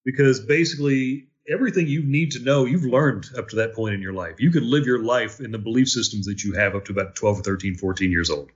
[0.05, 4.13] because basically everything you need to know, you've learned up to that point in your
[4.13, 4.35] life.
[4.39, 7.15] You can live your life in the belief systems that you have up to about
[7.15, 8.51] 12 13, 14 years old.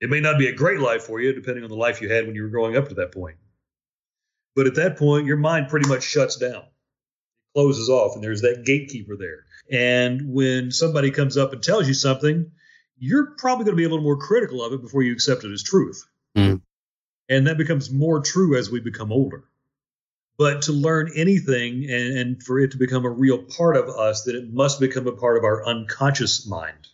[0.00, 2.26] It may not be a great life for you, depending on the life you had
[2.26, 3.36] when you were growing up to that point.
[4.54, 8.42] But at that point, your mind pretty much shuts down, it closes off, and there's
[8.42, 9.44] that gatekeeper there.
[9.70, 12.50] And when somebody comes up and tells you something,
[12.98, 15.52] you're probably going to be a little more critical of it before you accept it
[15.52, 16.04] as truth.
[16.36, 16.62] Mm.
[17.28, 19.44] And that becomes more true as we become older.
[20.38, 24.24] But to learn anything and, and for it to become a real part of us,
[24.24, 26.88] then it must become a part of our unconscious mind.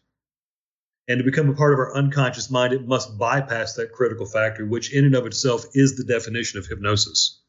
[1.09, 4.64] And to become a part of our unconscious mind, it must bypass that critical factor,
[4.64, 7.40] which in and of itself is the definition of hypnosis.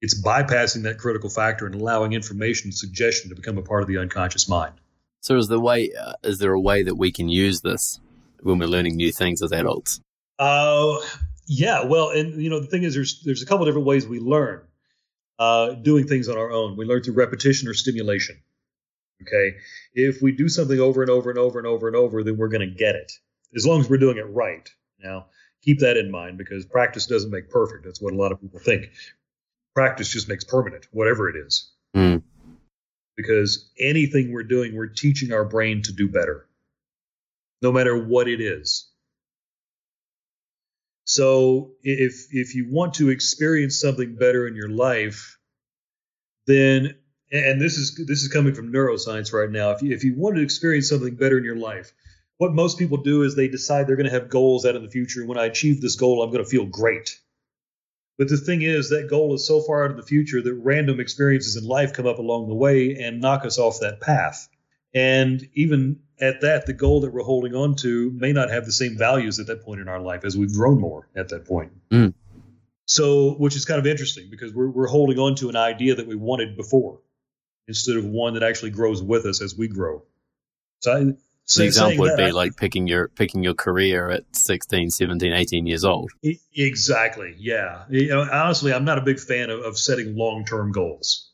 [0.00, 3.88] It's bypassing that critical factor and allowing information and suggestion to become a part of
[3.88, 4.74] the unconscious mind.
[5.20, 8.00] So, is the way uh, is there a way that we can use this
[8.40, 10.00] when we're learning new things as adults?
[10.38, 10.96] Uh,
[11.46, 11.84] yeah.
[11.84, 14.62] Well, and you know the thing is, there's there's a couple different ways we learn
[15.38, 16.76] uh, doing things on our own.
[16.76, 18.42] We learn through repetition or stimulation.
[19.22, 19.56] Okay.
[19.94, 22.48] If we do something over and over and over and over and over, then we're
[22.48, 23.12] going to get it
[23.54, 24.68] as long as we're doing it right.
[25.02, 25.26] Now,
[25.62, 27.84] keep that in mind because practice doesn't make perfect.
[27.84, 28.90] That's what a lot of people think.
[29.74, 31.70] Practice just makes permanent, whatever it is.
[31.96, 32.22] Mm.
[33.16, 36.46] Because anything we're doing, we're teaching our brain to do better,
[37.60, 38.88] no matter what it is.
[41.04, 45.38] So if if you want to experience something better in your life,
[46.46, 46.94] then
[47.32, 49.70] and this is this is coming from neuroscience right now.
[49.70, 51.92] If you if you want to experience something better in your life,
[52.36, 54.90] what most people do is they decide they're going to have goals out in the
[54.90, 55.20] future.
[55.20, 57.18] And when I achieve this goal, I'm going to feel great.
[58.18, 61.00] But the thing is, that goal is so far out in the future that random
[61.00, 64.48] experiences in life come up along the way and knock us off that path.
[64.94, 68.72] And even at that, the goal that we're holding on to may not have the
[68.72, 71.72] same values at that point in our life as we've grown more at that point.
[71.90, 72.12] Mm.
[72.84, 76.06] So, which is kind of interesting because we're, we're holding on to an idea that
[76.06, 77.00] we wanted before
[77.68, 80.02] instead of one that actually grows with us as we grow.
[80.80, 81.04] So, I,
[81.56, 85.84] the example would be like picking your picking your career at 16 17 18 years
[85.84, 86.12] old
[86.54, 91.32] exactly yeah you know, honestly i'm not a big fan of, of setting long-term goals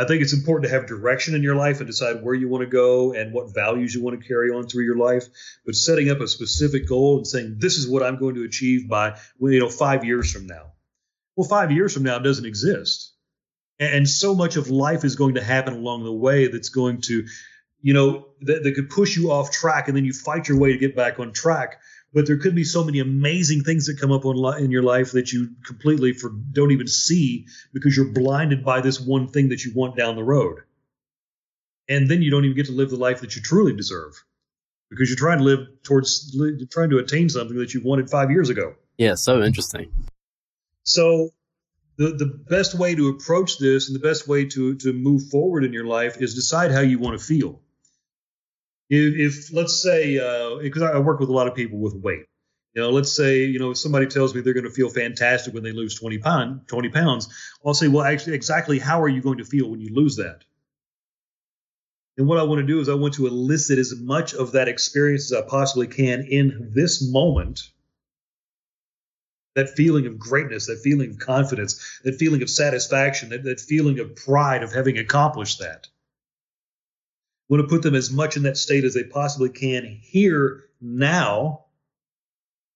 [0.00, 2.62] I think it's important to have direction in your life and decide where you want
[2.62, 5.26] to go and what values you want to carry on through your life.
[5.66, 8.88] But setting up a specific goal and saying this is what I'm going to achieve
[8.88, 10.72] by you know five years from now.
[11.36, 13.12] Well, five years from now doesn't exist,
[13.80, 17.26] and so much of life is going to happen along the way that's going to,
[17.82, 20.72] you know, that, that could push you off track, and then you fight your way
[20.72, 21.80] to get back on track
[22.12, 25.32] but there could be so many amazing things that come up in your life that
[25.32, 29.72] you completely for, don't even see because you're blinded by this one thing that you
[29.74, 30.58] want down the road.
[31.88, 34.12] And then you don't even get to live the life that you truly deserve
[34.90, 36.36] because you're trying to live towards
[36.70, 38.74] trying to attain something that you wanted five years ago.
[38.96, 39.90] Yeah, so interesting.
[40.82, 41.30] So
[42.00, 45.64] the the best way to approach this and the best way to to move forward
[45.64, 47.60] in your life is decide how you want to feel
[48.90, 50.14] if, if let's say
[50.62, 52.24] because uh, I work with a lot of people with weight,
[52.74, 55.54] you know, let's say you know if somebody tells me they're going to feel fantastic
[55.54, 57.28] when they lose 20 pound 20 pounds,
[57.64, 60.44] I'll say, well, actually, exactly how are you going to feel when you lose that?
[62.18, 64.68] And what I want to do is I want to elicit as much of that
[64.68, 67.60] experience as I possibly can in this moment.
[69.56, 73.98] That feeling of greatness, that feeling of confidence, that feeling of satisfaction, that, that feeling
[73.98, 75.88] of pride of having accomplished that
[77.50, 81.64] want to put them as much in that state as they possibly can here now.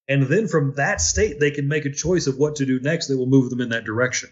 [0.08, 3.06] And then from that state, they can make a choice of what to do next
[3.06, 4.30] that will move them in that direction.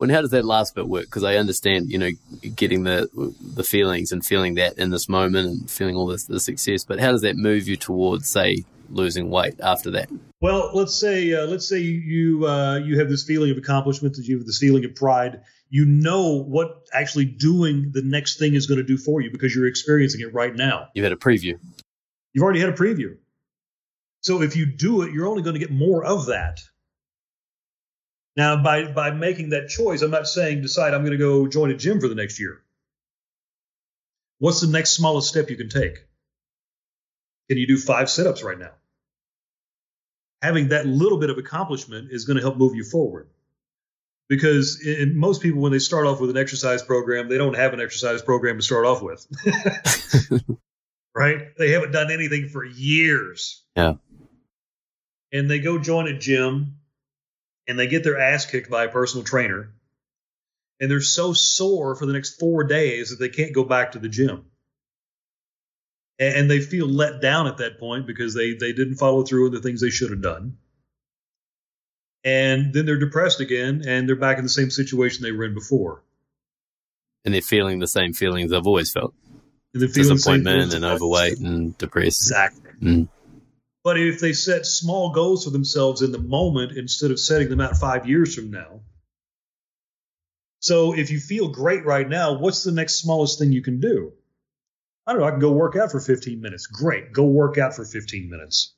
[0.00, 1.04] Well, how does that last bit work?
[1.04, 2.10] Because I understand, you know,
[2.56, 3.10] getting the
[3.54, 6.84] the feelings and feeling that in this moment and feeling all this the success.
[6.84, 10.10] But how does that move you towards, say, losing weight after that?
[10.40, 14.26] Well, let's say uh, let's say you uh, you have this feeling of accomplishment, that
[14.26, 18.66] you have this feeling of pride, you know what actually doing the next thing is
[18.66, 20.88] going to do for you because you're experiencing it right now.
[20.94, 21.58] You've had a preview.
[22.32, 23.16] You've already had a preview.
[24.22, 26.60] So if you do it, you're only going to get more of that.
[28.36, 31.70] Now, by by making that choice, I'm not saying decide I'm going to go join
[31.70, 32.62] a gym for the next year.
[34.38, 35.98] What's the next smallest step you can take?
[37.48, 38.70] Can you do five sit-ups right now?
[40.42, 43.28] Having that little bit of accomplishment is going to help move you forward.
[44.28, 47.74] Because in, most people when they start off with an exercise program they don't have
[47.74, 49.26] an exercise program to start off with.
[51.12, 51.56] Right?
[51.58, 53.64] They haven't done anything for years.
[53.76, 53.94] Yeah.
[55.32, 56.76] And they go join a gym
[57.66, 59.72] and they get their ass kicked by a personal trainer
[60.80, 63.98] and they're so sore for the next four days that they can't go back to
[63.98, 64.46] the gym
[66.20, 69.52] and they feel let down at that point because they they didn't follow through on
[69.52, 70.58] the things they should have done.
[72.22, 75.54] And then they're depressed again and they're back in the same situation they were in
[75.54, 76.02] before.
[77.24, 79.14] And they're feeling the same feelings they've always felt.
[79.72, 82.30] Disappointment and overweight and depressed.
[82.30, 82.70] Exactly.
[82.82, 83.08] Mm.
[83.84, 87.60] but if they set small goals for themselves in the moment instead of setting them
[87.60, 88.80] out five years from now.
[90.60, 94.12] So if you feel great right now what's the next smallest thing you can do
[95.10, 96.68] I don't know, I can go work out for 15 minutes.
[96.68, 97.12] Great.
[97.12, 98.76] Go work out for 15 minutes.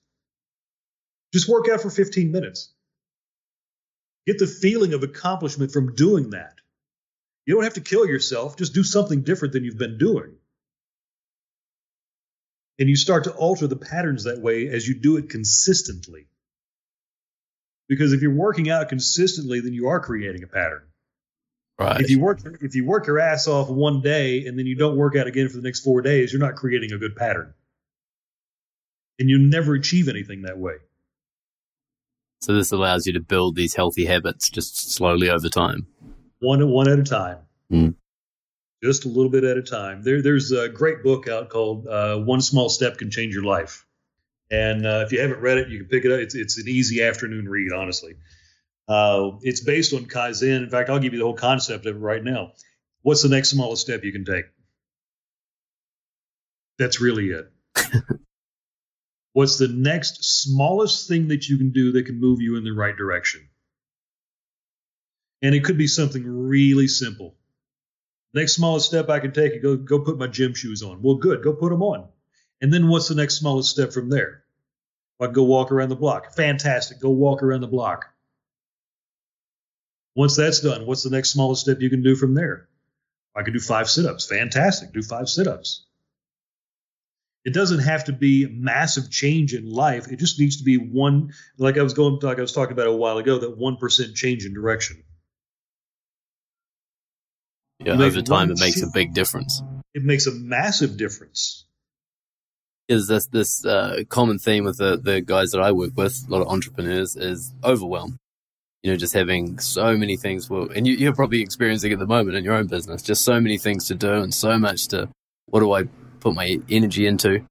[1.34, 2.72] Just work out for 15 minutes.
[4.26, 6.54] Get the feeling of accomplishment from doing that.
[7.44, 10.36] You don't have to kill yourself, just do something different than you've been doing.
[12.78, 16.28] And you start to alter the patterns that way as you do it consistently.
[17.90, 20.84] Because if you're working out consistently, then you are creating a pattern.
[21.82, 22.00] Right.
[22.00, 24.96] If you work if you work your ass off one day and then you don't
[24.96, 27.54] work out again for the next four days, you're not creating a good pattern,
[29.18, 30.74] and you never achieve anything that way.
[32.40, 35.86] So this allows you to build these healthy habits just slowly over time,
[36.40, 37.38] one one at a time,
[37.70, 37.94] mm.
[38.82, 40.02] just a little bit at a time.
[40.02, 43.86] There, there's a great book out called uh, "One Small Step Can Change Your Life,"
[44.50, 46.20] and uh, if you haven't read it, you can pick it up.
[46.20, 48.14] It's it's an easy afternoon read, honestly.
[48.88, 50.62] Uh, it's based on Kaizen.
[50.62, 52.52] In fact, I'll give you the whole concept of it right now.
[53.02, 54.46] What's the next smallest step you can take?
[56.78, 57.50] That's really it.
[59.32, 62.72] What's the next smallest thing that you can do that can move you in the
[62.72, 63.48] right direction?
[65.40, 67.36] And it could be something really simple.
[68.34, 71.02] Next smallest step I can take is go go put my gym shoes on.
[71.02, 72.08] Well, good, go put them on.
[72.60, 74.44] And then what's the next smallest step from there?
[75.20, 76.34] I can go walk around the block.
[76.34, 77.00] Fantastic.
[77.00, 78.11] Go walk around the block.
[80.14, 82.68] Once that's done, what's the next smallest step you can do from there?
[83.34, 84.26] I can do five sit ups.
[84.26, 84.92] Fantastic.
[84.92, 85.84] Do five sit ups.
[87.44, 90.06] It doesn't have to be massive change in life.
[90.12, 92.86] It just needs to be one, like I was going, like I was talking about
[92.86, 95.02] a while ago, that 1% change in direction.
[97.80, 99.60] Yeah, over time, it makes a big difference.
[99.92, 101.64] It makes a massive difference.
[102.88, 106.30] Is this this uh, common theme with the, the guys that I work with, a
[106.30, 108.20] lot of entrepreneurs, is overwhelm
[108.82, 110.50] you know, just having so many things.
[110.50, 113.40] Well, and you, are probably experiencing at the moment in your own business, just so
[113.40, 115.08] many things to do and so much to,
[115.46, 115.84] what do I
[116.20, 117.46] put my energy into?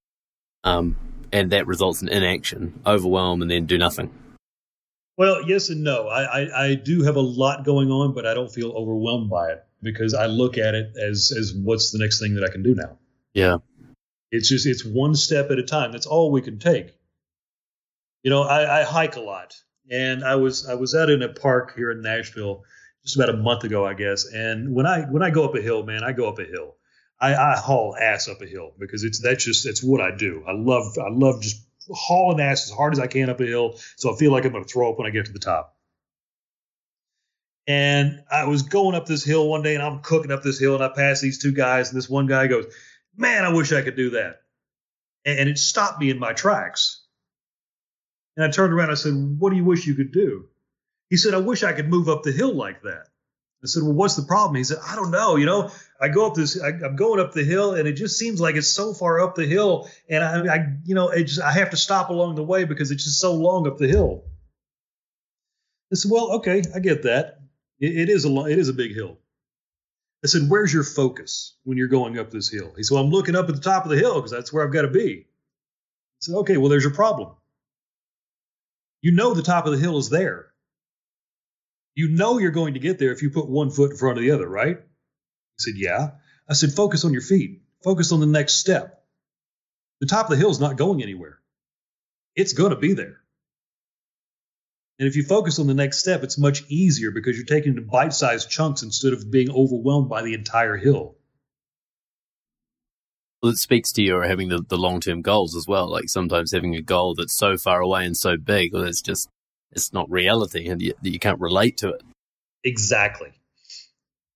[0.64, 0.98] Um,
[1.32, 4.12] and that results in inaction, overwhelm, and then do nothing.
[5.18, 6.08] Well, yes and no.
[6.08, 9.52] I, I, I do have a lot going on, but I don't feel overwhelmed by
[9.52, 12.64] it because I look at it as as what's the next thing that I can
[12.64, 12.98] do now.
[13.34, 13.58] Yeah.
[14.32, 15.92] It's just it's one step at a time.
[15.92, 16.94] That's all we can take.
[18.24, 19.56] You know, I, I hike a lot
[19.90, 22.64] and I was I was out in a park here in Nashville
[23.04, 24.26] just about a month ago, I guess.
[24.26, 26.76] And when I when I go up a hill, man, I go up a hill.
[27.20, 30.44] I, I haul ass up a hill because it's that's just it's what I do.
[30.48, 33.80] I love I love just hauling ass as hard as I can up a hill,
[33.96, 35.78] so I feel like I'm going to throw up when I get to the top.
[37.68, 40.74] And I was going up this hill one day, and I'm cooking up this hill,
[40.74, 42.66] and I pass these two guys, and this one guy goes,
[43.16, 44.42] "Man, I wish I could do that,"
[45.26, 47.01] and it stopped me in my tracks
[48.42, 50.46] and I turned around and I said, What do you wish you could do?
[51.12, 53.08] He said, I wish I could move up the hill like that.
[53.64, 54.56] I said, Well, what's the problem?
[54.56, 55.36] He said, I don't know.
[55.36, 55.70] You know,
[56.00, 58.56] I go up this, I, am going up the hill, and it just seems like
[58.56, 61.70] it's so far up the hill, and I, I you know, it just, I have
[61.70, 64.24] to stop along the way because it's just so long up the hill.
[65.92, 67.42] I said, Well, okay, I get that.
[67.80, 69.20] it, it is a it is a big hill.
[70.24, 72.74] I said, Where's your focus when you're going up this hill?
[72.76, 74.66] He said, Well, I'm looking up at the top of the hill because that's where
[74.66, 75.28] I've got to be.
[75.28, 77.36] I said, Okay, well, there's your problem.
[79.02, 80.48] You know the top of the hill is there.
[81.96, 84.24] You know you're going to get there if you put one foot in front of
[84.24, 84.78] the other, right?
[84.78, 84.84] He
[85.58, 86.12] said, Yeah.
[86.48, 87.62] I said, Focus on your feet.
[87.84, 89.04] Focus on the next step.
[90.00, 91.40] The top of the hill is not going anywhere,
[92.36, 93.18] it's going to be there.
[95.00, 97.90] And if you focus on the next step, it's much easier because you're taking it
[97.90, 101.16] bite sized chunks instead of being overwhelmed by the entire hill
[103.42, 105.90] well, it speaks to your having the, the long term goals as well.
[105.90, 109.30] Like sometimes having a goal that's so far away and so big, well, it's just
[109.72, 112.04] it's not reality, and you, you can't relate to it.
[112.64, 113.32] Exactly,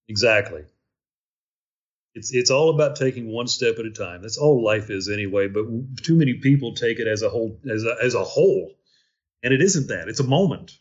[0.07, 0.63] exactly.
[2.15, 4.21] It's it's all about taking one step at a time.
[4.21, 5.49] That's all life is anyway.
[5.49, 5.65] But
[6.01, 8.71] too many people take it as a whole as a, as a whole,
[9.43, 10.07] and it isn't that.
[10.07, 10.79] It's a moment.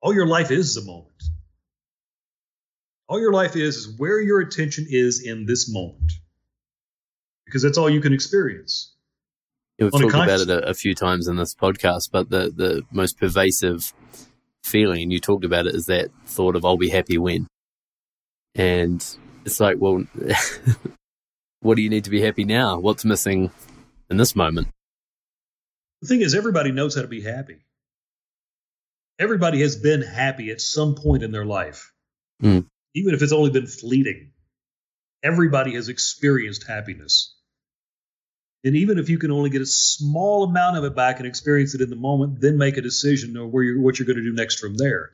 [0.00, 1.22] All your life is, is a moment.
[3.08, 6.12] All your life is is where your attention is in this moment
[7.48, 8.94] because that's all you can experience.
[9.78, 12.82] Yeah, we've talked about it a, a, few times in this podcast, but the, the
[12.90, 13.92] most pervasive
[14.64, 17.46] feeling, and you talked about it, is that thought of I'll be happy when.
[18.54, 19.04] And
[19.44, 20.04] it's like, well,
[21.60, 22.80] what do you need to be happy now?
[22.80, 23.50] What's missing
[24.10, 24.68] in this moment?
[26.02, 27.58] The thing is, everybody knows how to be happy.
[29.18, 31.92] Everybody has been happy at some point in their life,
[32.42, 32.66] mm.
[32.94, 34.32] even if it's only been fleeting.
[35.22, 37.37] Everybody has experienced happiness.
[38.64, 41.74] And even if you can only get a small amount of it back and experience
[41.74, 44.22] it in the moment, then make a decision of where you're, what you're going to
[44.22, 45.12] do next from there.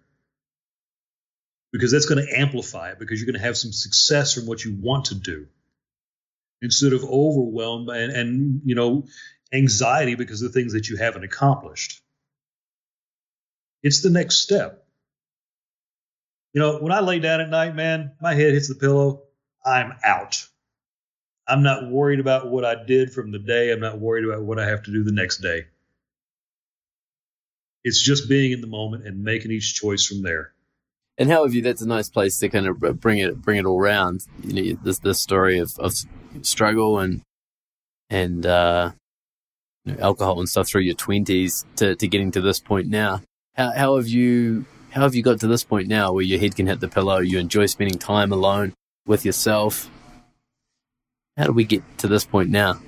[1.73, 4.65] Because that's going to amplify it because you're going to have some success from what
[4.65, 5.47] you want to do
[6.63, 9.07] instead of overwhelmed and, and you know
[9.53, 12.01] anxiety because of the things that you haven't accomplished.
[13.83, 14.87] It's the next step.
[16.55, 19.25] You know, when I lay down at night, man, my head hits the pillow,
[19.65, 20.47] I'm out.
[21.47, 23.73] I'm not worried about what I did from the day.
[23.73, 25.67] I'm not worried about what I have to do the next day.
[27.83, 30.53] It's just being in the moment and making each choice from there.
[31.19, 31.63] And how have you?
[31.63, 34.25] That's a nice place to kind of bring it bring it all around.
[34.43, 35.93] You know, this this story of, of
[36.43, 37.21] struggle and
[38.11, 38.93] and uh,
[39.85, 43.21] you know, alcohol and stuff through your twenties to, to getting to this point now.
[43.55, 46.57] How how have you how have you got to this point now where your head
[46.57, 47.19] can hit the pillow?
[47.19, 48.75] You enjoy spending time alone
[49.07, 49.91] with yourself.
[51.37, 52.81] How do we get to this point now?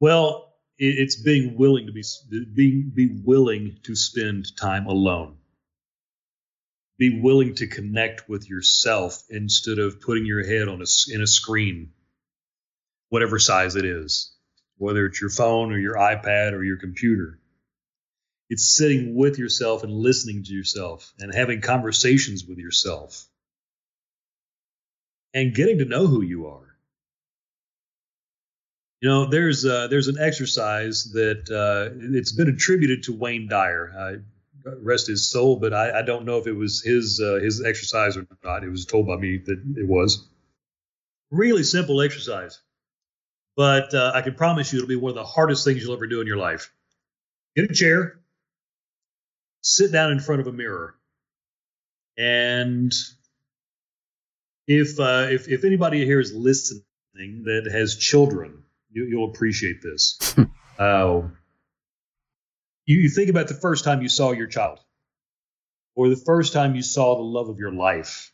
[0.00, 2.04] Well, it's being willing to be
[2.54, 5.36] being be willing to spend time alone.
[6.98, 11.26] Be willing to connect with yourself instead of putting your head on a in a
[11.26, 11.92] screen,
[13.08, 14.32] whatever size it is,
[14.76, 17.40] whether it's your phone or your iPad or your computer.
[18.48, 23.26] It's sitting with yourself and listening to yourself and having conversations with yourself
[25.34, 26.67] and getting to know who you are
[29.00, 34.22] you know, there's uh, there's an exercise that uh, it's been attributed to Wayne Dyer.
[34.64, 38.18] Rest his soul, but I, I, don't know if it was his uh, his exercise
[38.18, 38.64] or not.
[38.64, 40.28] It was told by me that it was.
[41.30, 42.60] Really simple exercise,
[43.56, 46.06] but uh, I can promise you it'll be one of the hardest things you'll ever
[46.06, 46.70] do in your life.
[47.56, 48.18] Get a chair,
[49.62, 50.94] sit down in front of a mirror,
[52.18, 52.92] and
[54.66, 56.82] if uh, if if anybody here is listening
[57.44, 60.36] that has children you, will appreciate this.
[60.78, 61.22] uh,
[62.86, 64.80] you, you think about the first time you saw your child,
[65.94, 68.32] or the first time you saw the love of your life,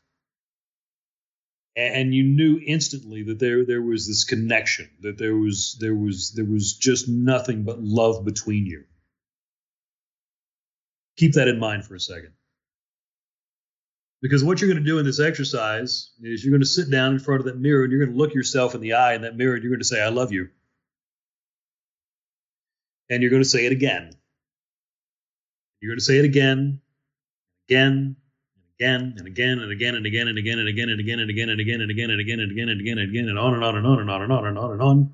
[1.77, 6.33] and you knew instantly that there there was this connection, that there was there was
[6.33, 8.85] there was just nothing but love between you.
[11.17, 12.33] Keep that in mind for a second.
[14.25, 17.13] Because what you're going to do in this exercise is you're going to sit down
[17.13, 19.21] in front of that mirror and you're going to look yourself in the eye in
[19.21, 20.49] that mirror and you're going to say, I love you.
[23.11, 24.13] And you're going to say it again.
[25.83, 26.81] You're going to say it again,
[27.69, 28.17] again,
[28.81, 31.51] again, and again, and again, and again, and again, and again, and again, and again,
[31.51, 33.63] and again, and again, and again, and again, and again, and again, and on and
[33.63, 35.13] on and on and on and on and on and on.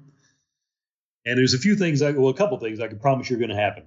[1.26, 3.56] And there's a few things, well, a couple things I can promise you're going to
[3.56, 3.86] happen.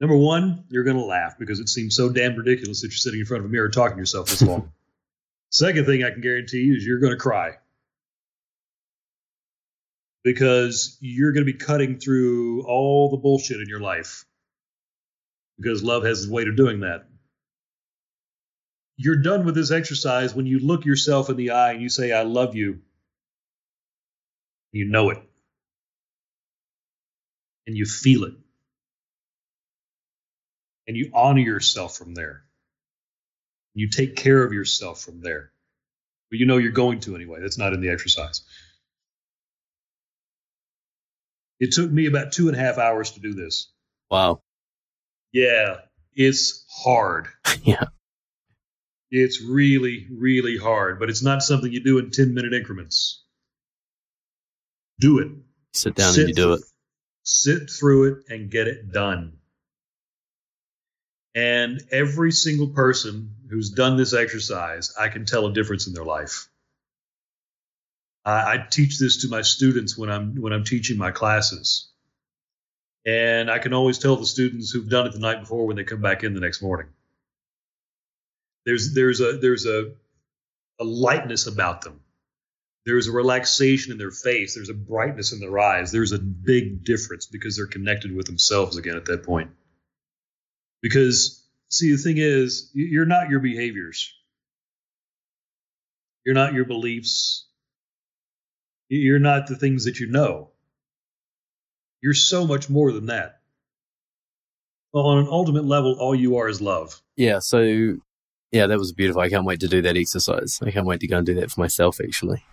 [0.00, 3.20] Number one, you're going to laugh because it seems so damn ridiculous that you're sitting
[3.20, 4.72] in front of a mirror talking to yourself this long.
[5.50, 7.52] Second thing I can guarantee you is you're going to cry
[10.24, 14.24] because you're going to be cutting through all the bullshit in your life
[15.58, 17.06] because love has a way of doing that.
[18.96, 22.10] You're done with this exercise when you look yourself in the eye and you say,
[22.10, 22.80] I love you.
[24.72, 25.22] You know it.
[27.66, 28.34] And you feel it
[30.86, 32.44] and you honor yourself from there.
[33.74, 35.50] You take care of yourself from there.
[36.30, 37.40] But you know you're going to anyway.
[37.40, 38.42] That's not in the exercise.
[41.60, 43.72] It took me about two and a half hours to do this.
[44.10, 44.42] Wow.
[45.32, 45.76] Yeah,
[46.14, 47.28] it's hard.
[47.62, 47.84] yeah.
[49.10, 53.24] It's really, really hard, but it's not something you do in 10 minute increments.
[54.98, 55.28] Do it.
[55.72, 56.62] Sit down sit and you do it.
[57.22, 59.38] Sit through it and get it done.
[61.34, 66.04] And every single person who's done this exercise, I can tell a difference in their
[66.04, 66.48] life.
[68.24, 71.88] I, I teach this to my students when I'm when I'm teaching my classes.
[73.06, 75.84] And I can always tell the students who've done it the night before when they
[75.84, 76.86] come back in the next morning.
[78.64, 79.92] There's there's a there's a
[80.80, 82.00] a lightness about them.
[82.86, 84.54] There's a relaxation in their face.
[84.54, 85.90] There's a brightness in their eyes.
[85.90, 89.50] There's a big difference because they're connected with themselves again at that point.
[90.84, 94.12] Because, see, the thing is, you're not your behaviors,
[96.26, 97.46] you're not your beliefs,
[98.90, 100.50] you're not the things that you know.
[102.02, 103.40] You're so much more than that.
[104.92, 107.00] Well, on an ultimate level, all you are is love.
[107.16, 107.38] Yeah.
[107.38, 107.62] So,
[108.52, 109.22] yeah, that was beautiful.
[109.22, 110.60] I can't wait to do that exercise.
[110.62, 111.98] I can't wait to go and do that for myself.
[111.98, 112.44] Actually,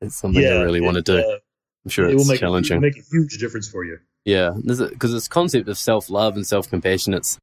[0.00, 1.18] it's something yeah, I really want to do.
[1.18, 1.36] Uh,
[1.84, 2.78] I'm sure it it's will make challenging.
[2.78, 3.98] A, make a huge difference for you.
[4.24, 7.36] Yeah, because this concept of self love and self compassion, it's,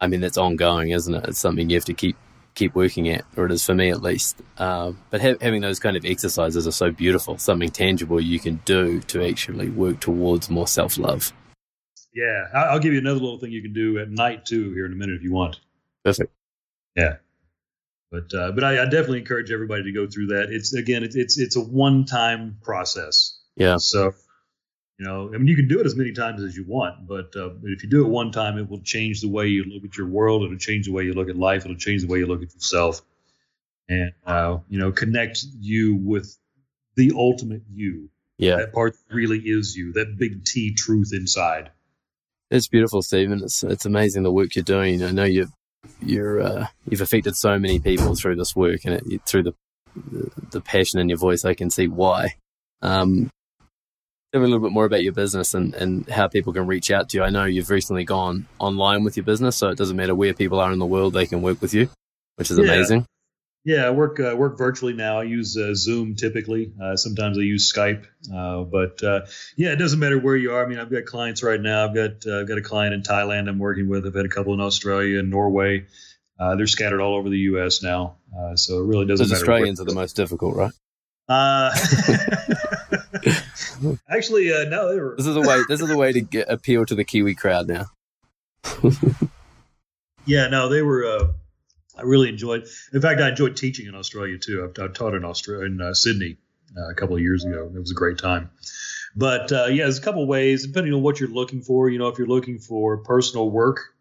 [0.00, 1.24] I mean, that's ongoing, isn't it?
[1.28, 2.16] It's something you have to keep
[2.54, 4.40] keep working at, or it is for me at least.
[4.58, 8.60] Uh, but ha- having those kind of exercises are so beautiful, something tangible you can
[8.64, 11.32] do to actually work towards more self love.
[12.12, 14.72] Yeah, I'll give you another little thing you can do at night too.
[14.72, 15.60] Here in a minute, if you want.
[16.04, 16.32] Perfect.
[16.96, 17.16] Yeah,
[18.10, 20.48] but uh, but I, I, definitely encourage everybody to go through that.
[20.50, 23.38] It's again, it's it's, it's a one time process.
[23.54, 23.76] Yeah.
[23.76, 24.14] So
[25.00, 27.34] you know, I mean, you can do it as many times as you want, but,
[27.34, 29.96] uh, if you do it one time, it will change the way you look at
[29.96, 30.42] your world.
[30.42, 31.64] It'll change the way you look at life.
[31.64, 33.00] It'll change the way you look at yourself,
[33.88, 36.36] and uh, you know, connect you with
[36.96, 38.10] the ultimate you.
[38.36, 39.94] Yeah, that part really is you.
[39.94, 41.70] That big T truth inside.
[42.50, 43.42] It's beautiful, Stephen.
[43.42, 45.02] It's it's amazing the work you're doing.
[45.02, 45.52] I know you've
[46.02, 49.54] you're uh, you've affected so many people through this work, and it, through the,
[49.96, 52.34] the, the passion in your voice, I can see why.
[52.82, 53.30] Um,
[54.32, 57.18] a little bit more about your business and, and how people can reach out to
[57.18, 57.24] you.
[57.24, 60.60] I know you've recently gone online with your business, so it doesn't matter where people
[60.60, 61.88] are in the world, they can work with you,
[62.36, 62.64] which is yeah.
[62.64, 63.06] amazing.
[63.62, 65.20] Yeah, I work uh, work virtually now.
[65.20, 66.72] I use uh, Zoom typically.
[66.82, 70.64] Uh, sometimes I use Skype, uh, but uh, yeah, it doesn't matter where you are.
[70.64, 71.84] I mean, I've got clients right now.
[71.84, 74.06] I've got uh, I've got a client in Thailand I'm working with.
[74.06, 75.86] I've had a couple in Australia and Norway.
[76.38, 77.82] they're scattered all over the U.S.
[77.82, 78.16] now,
[78.54, 79.28] so it really doesn't.
[79.28, 80.72] Those Australians are the most difficult, right?
[84.08, 85.14] Actually, uh, no, they were.
[85.16, 85.62] This is the way.
[85.68, 87.86] This is the way to get appeal to the Kiwi crowd now.
[90.26, 91.04] yeah, no, they were.
[91.04, 91.32] Uh,
[91.98, 92.66] I really enjoyed.
[92.92, 94.64] In fact, I enjoyed teaching in Australia too.
[94.64, 96.38] I've, I've taught in Australia in uh, Sydney
[96.76, 97.70] uh, a couple of years ago.
[97.74, 98.50] It was a great time.
[99.16, 101.88] But uh, yeah, there's a couple of ways depending on what you're looking for.
[101.88, 103.94] You know, if you're looking for personal work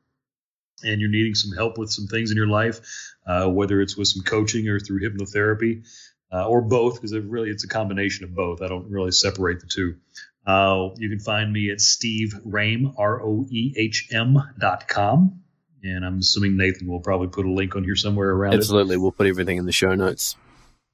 [0.83, 2.79] and you're needing some help with some things in your life,
[3.25, 5.85] uh, whether it's with some coaching or through hypnotherapy,
[6.31, 8.61] uh, or both, because it really it's a combination of both.
[8.61, 9.95] I don't really separate the two.
[10.45, 15.41] Uh, you can find me at Steve Roehm, R O E H M dot com.
[15.83, 18.95] And I'm assuming Nathan will probably put a link on here somewhere around Absolutely.
[18.95, 18.99] It.
[18.99, 20.35] We'll put everything in the show notes.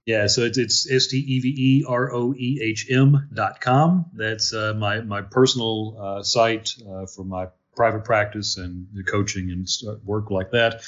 [0.06, 3.60] Yeah, so it's it's S T E V E R O E H M dot
[3.62, 4.06] com.
[4.14, 9.52] That's uh, my my personal uh, site uh, for my private practice and the coaching
[9.52, 9.68] and
[10.04, 10.84] work like that.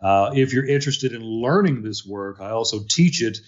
[0.00, 3.38] Uh, if you're interested in learning this work, I also teach it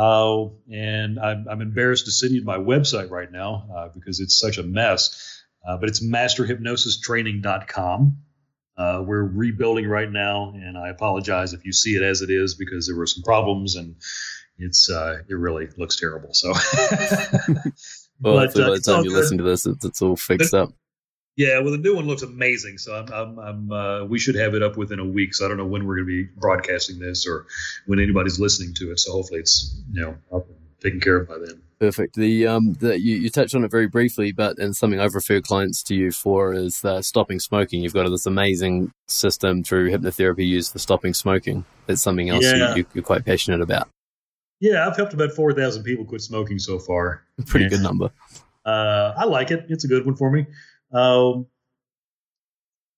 [0.00, 4.38] uh, and I'm, I'm, embarrassed to send you my website right now uh, because it's
[4.38, 5.42] such a mess.
[5.66, 8.16] Uh, but it's masterhypnosistraining.com.
[8.78, 12.54] Uh, we're rebuilding right now, and I apologize if you see it as it is
[12.54, 13.96] because there were some problems, and
[14.56, 16.32] it's uh, it really looks terrible.
[16.32, 16.48] So,
[18.22, 20.72] well, but, by the time you listen to this, it's, it's all fixed up.
[21.40, 22.76] Yeah, well, the new one looks amazing.
[22.76, 25.32] So I'm, I'm, I'm uh, we should have it up within a week.
[25.32, 27.46] So I don't know when we're going to be broadcasting this or
[27.86, 29.00] when anybody's listening to it.
[29.00, 31.62] So hopefully it's you know up and taken care of by then.
[31.78, 32.16] Perfect.
[32.16, 35.44] The um, the, you, you touched on it very briefly, but and something I've referred
[35.44, 37.80] clients to you for is uh, stopping smoking.
[37.80, 41.64] You've got this amazing system through hypnotherapy used for stopping smoking.
[41.86, 42.74] That's something else yeah.
[42.74, 43.88] you, you're quite passionate about.
[44.60, 47.22] Yeah, I've helped about four thousand people quit smoking so far.
[47.46, 48.10] Pretty good number.
[48.66, 49.64] Uh, I like it.
[49.70, 50.44] It's a good one for me.
[50.92, 51.46] Um,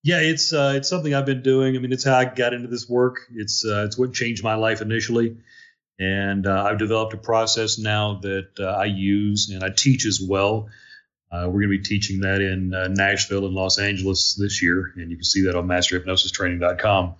[0.03, 1.75] yeah, it's uh, it's something I've been doing.
[1.75, 3.19] I mean, it's how I got into this work.
[3.33, 5.37] It's uh, it's what changed my life initially,
[5.97, 10.19] and uh, I've developed a process now that uh, I use and I teach as
[10.21, 10.69] well.
[11.31, 14.93] Uh, we're going to be teaching that in uh, Nashville and Los Angeles this year,
[14.97, 17.15] and you can see that on masterhypnosistraining.com.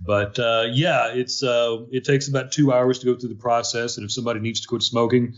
[0.00, 0.38] But
[0.74, 4.40] yeah, it's it takes about two hours to go through the process, and if somebody
[4.40, 5.34] needs to quit smoking,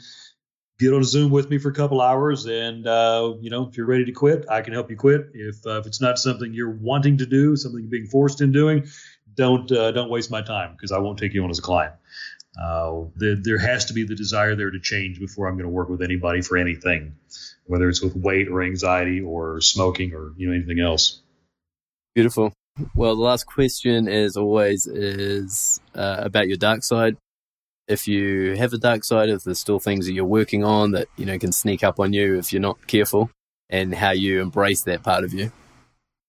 [0.81, 3.87] get on Zoom with me for a couple hours, and uh, you know, if you're
[3.87, 5.31] ready to quit, I can help you quit.
[5.35, 8.51] If uh, if it's not something you're wanting to do, something you're being forced in
[8.51, 8.89] doing,
[9.35, 11.95] don't uh, don't waste my time because I won't take you on as a client.
[12.61, 15.71] Uh, the, there has to be the desire there to change before I'm going to
[15.71, 17.15] work with anybody for anything,
[17.67, 21.21] whether it's with weight or anxiety or smoking or you know anything else.
[22.15, 22.53] Beautiful.
[22.95, 27.17] Well, the last question, as always, is uh, about your dark side
[27.91, 31.09] if you have a dark side, if there's still things that you're working on that
[31.17, 33.31] you know can sneak up on you if you're not careful,
[33.69, 35.53] and how you embrace that part of you.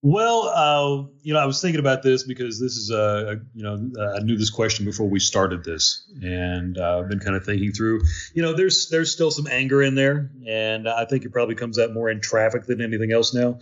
[0.03, 3.63] Well, uh, you know, I was thinking about this because this is a, a you
[3.63, 7.45] know I knew this question before we started this, and uh, I've been kind of
[7.45, 8.01] thinking through.
[8.33, 11.77] You know, there's there's still some anger in there, and I think it probably comes
[11.77, 13.59] out more in traffic than anything else now.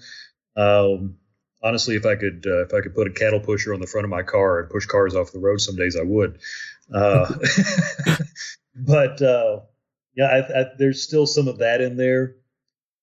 [0.56, 1.18] Um,
[1.62, 4.06] honestly, if I could uh, if I could put a cattle pusher on the front
[4.06, 6.40] of my car and push cars off the road, some days I would.
[6.94, 7.34] Uh,
[8.76, 9.62] but uh,
[10.16, 12.36] yeah, I, I, there's still some of that in there,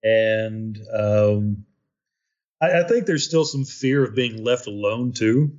[0.03, 1.65] and um,
[2.61, 5.59] I, I, think there's still some fear of being left alone too,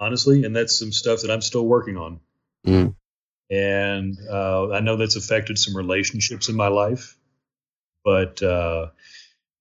[0.00, 2.20] honestly, and that's some stuff that I'm still working on.
[2.66, 2.94] Mm.
[3.50, 7.16] And uh, I know that's affected some relationships in my life,
[8.04, 8.88] but uh,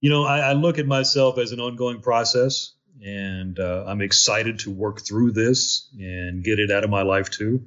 [0.02, 4.60] you know, I, I, look at myself as an ongoing process, and uh, I'm excited
[4.60, 7.66] to work through this and get it out of my life too.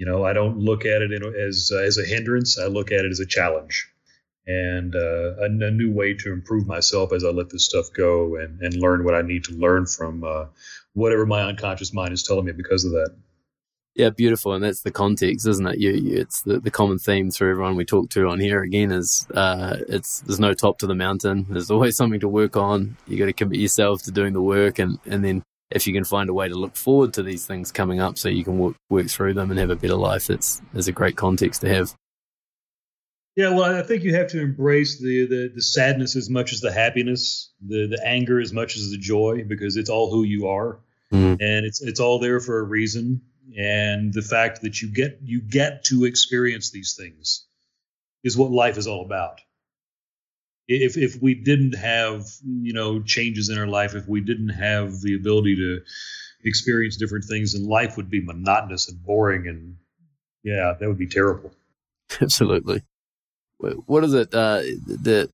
[0.00, 2.58] You know, I don't look at it as as a hindrance.
[2.58, 3.86] I look at it as a challenge
[4.46, 8.36] and uh, a, a, new way to improve myself as I let this stuff go
[8.36, 10.46] and, and learn what I need to learn from uh,
[10.94, 13.14] whatever my unconscious mind is telling me because of that.
[13.94, 15.78] Yeah, beautiful, and that's the context, isn't it?
[15.78, 18.62] You, you, it's the, the common theme through everyone we talk to on here.
[18.62, 21.44] Again, is uh, it's there's no top to the mountain.
[21.50, 22.96] There's always something to work on.
[23.06, 26.04] You got to commit yourself to doing the work, and and then if you can
[26.04, 28.76] find a way to look forward to these things coming up, so you can work
[28.88, 31.94] work through them and have a better life, that's is a great context to have.
[33.36, 36.60] Yeah, well, I think you have to embrace the, the, the sadness as much as
[36.60, 40.48] the happiness, the the anger as much as the joy, because it's all who you
[40.48, 40.80] are,
[41.12, 41.36] mm.
[41.40, 43.22] and it's it's all there for a reason.
[43.56, 47.46] And the fact that you get you get to experience these things
[48.22, 49.40] is what life is all about.
[50.72, 55.00] If if we didn't have you know changes in our life, if we didn't have
[55.00, 55.80] the ability to
[56.44, 59.76] experience different things, then life would be monotonous and boring, and
[60.42, 61.52] yeah, that would be terrible.
[62.20, 62.82] Absolutely
[63.60, 65.30] what is it uh, that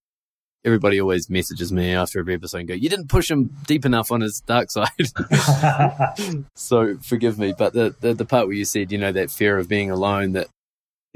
[0.65, 4.11] everybody always messages me after every episode and go, "You didn't push him deep enough
[4.11, 4.89] on his dark side."
[6.55, 9.59] so forgive me, but the, the, the part where you said, you know, that fear
[9.59, 10.49] of being alone, that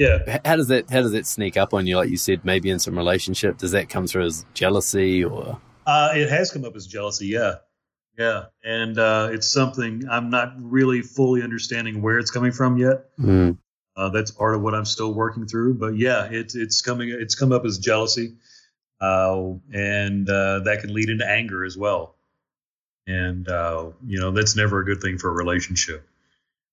[0.01, 1.97] yeah, how does that how does that sneak up on you?
[1.97, 5.61] Like you said, maybe in some relationship, does that come through as jealousy or?
[5.87, 7.57] Uh, it has come up as jealousy, yeah,
[8.19, 13.15] yeah, and uh, it's something I'm not really fully understanding where it's coming from yet.
[13.19, 13.59] Mm.
[13.95, 15.75] Uh, that's part of what I'm still working through.
[15.75, 17.11] But yeah, it's it's coming.
[17.11, 18.37] It's come up as jealousy,
[19.03, 22.17] uh, and uh, that can lead into anger as well.
[23.07, 26.09] And uh, you know that's never a good thing for a relationship.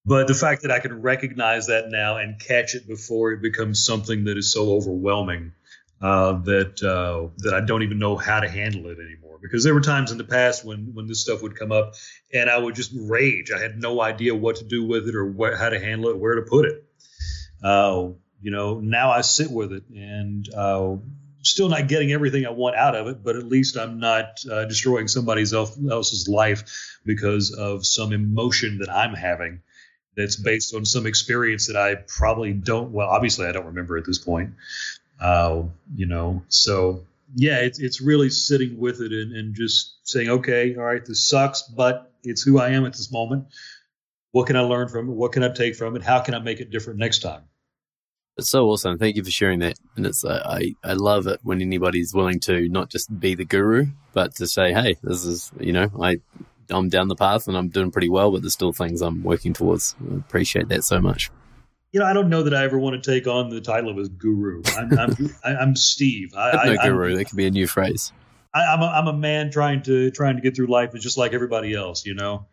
[0.08, 3.86] But the fact that I can recognize that now and catch it before it becomes
[3.86, 5.54] something that is so overwhelming
[6.02, 9.40] uh, that uh, that I don't even know how to handle it anymore.
[9.42, 11.96] Because there were times in the past when when this stuff would come up,
[12.34, 13.52] and I would just rage.
[13.52, 16.18] I had no idea what to do with it or wh- how to handle it,
[16.18, 16.84] where to put it
[17.64, 18.10] uh,
[18.42, 20.98] you know, now I sit with it and uh,
[21.42, 24.66] still not getting everything I want out of it, but at least I'm not uh,
[24.66, 29.62] destroying somebody else's life because of some emotion that I'm having
[30.18, 32.92] that's based on some experience that I probably don't.
[32.92, 34.56] Well, obviously, I don't remember at this point.
[35.22, 35.64] Uh,
[35.96, 40.76] you know, so yeah, it's it's really sitting with it and, and just saying, okay,
[40.76, 43.46] all right, this sucks, but it's who I am at this moment.
[44.32, 45.14] What can I learn from it?
[45.14, 46.04] What can I take from it?
[46.04, 47.44] How can I make it different next time?
[48.38, 49.00] It's so awesome.
[49.00, 49.80] Thank you for sharing that.
[49.96, 53.46] And it's uh, I I love it when anybody's willing to not just be the
[53.46, 56.22] guru, but to say, hey, this is you know I
[56.70, 59.54] I'm down the path and I'm doing pretty well, but there's still things I'm working
[59.54, 59.96] towards.
[60.12, 61.32] I appreciate that so much.
[61.94, 63.98] You know, I don't know that I ever want to take on the title of
[63.98, 64.62] a guru.
[64.76, 66.34] I'm I'm, I'm Steve.
[66.36, 67.12] I, no guru.
[67.12, 68.12] I'm, that could be a new phrase.
[68.54, 71.18] I, am a, I'm a man trying to trying to get through life, it's just
[71.18, 72.06] like everybody else.
[72.06, 72.48] You know,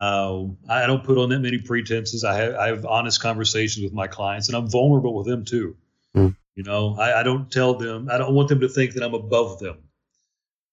[0.00, 2.24] uh, I don't put on that many pretenses.
[2.24, 5.76] I have, I have honest conversations with my clients, and I'm vulnerable with them too.
[6.16, 6.36] Mm.
[6.54, 8.08] You know, I, I, don't tell them.
[8.10, 9.76] I don't want them to think that I'm above them.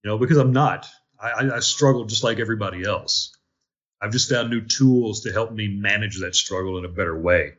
[0.04, 0.88] You know, because I'm not.
[1.20, 3.36] I, I struggle just like everybody else.
[4.02, 7.54] I've just found new tools to help me manage that struggle in a better way.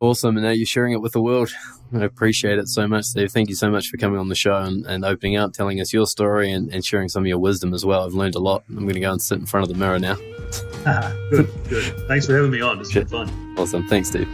[0.00, 0.36] Awesome.
[0.36, 1.50] And now you're sharing it with the world.
[1.94, 3.30] I appreciate it so much, Steve.
[3.30, 5.92] Thank you so much for coming on the show and, and opening up, telling us
[5.92, 8.04] your story and, and, sharing some of your wisdom as well.
[8.04, 8.64] I've learned a lot.
[8.68, 10.16] I'm going to go and sit in front of the mirror now.
[11.30, 12.08] good, good.
[12.08, 12.80] Thanks for having me on.
[12.80, 13.54] It's been fun.
[13.56, 13.86] Awesome.
[13.86, 14.28] Thanks, Steve.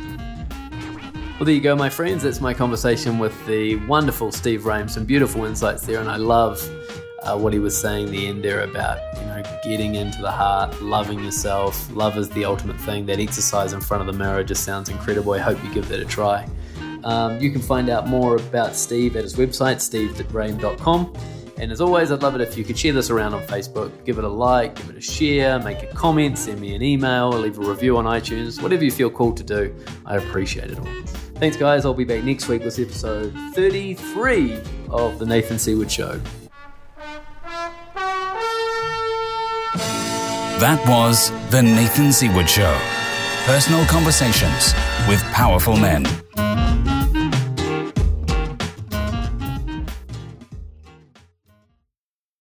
[1.38, 2.22] Well, there you go, my friends.
[2.22, 4.88] That's my conversation with the wonderful Steve Roehm.
[4.88, 6.58] Some beautiful insights there, and I love
[7.22, 10.80] uh, what he was saying the end there about you know getting into the heart,
[10.80, 11.90] loving yourself.
[11.94, 13.06] Love is the ultimate thing.
[13.06, 15.32] That exercise in front of the mirror just sounds incredible.
[15.32, 16.48] I hope you give that a try.
[17.04, 21.14] Um, you can find out more about Steve at his website, steveroehm.com.
[21.58, 24.04] And as always, I'd love it if you could share this around on Facebook.
[24.04, 27.30] Give it a like, give it a share, make a comment, send me an email,
[27.30, 29.74] leave a review on iTunes, whatever you feel called to do.
[30.06, 30.86] I appreciate it all.
[31.34, 31.84] Thanks, guys.
[31.84, 36.20] I'll be back next week with episode 33 of The Nathan Seaward Show.
[40.58, 42.76] That was The Nathan Seaward Show.
[43.46, 44.74] Personal conversations
[45.06, 46.04] with powerful men.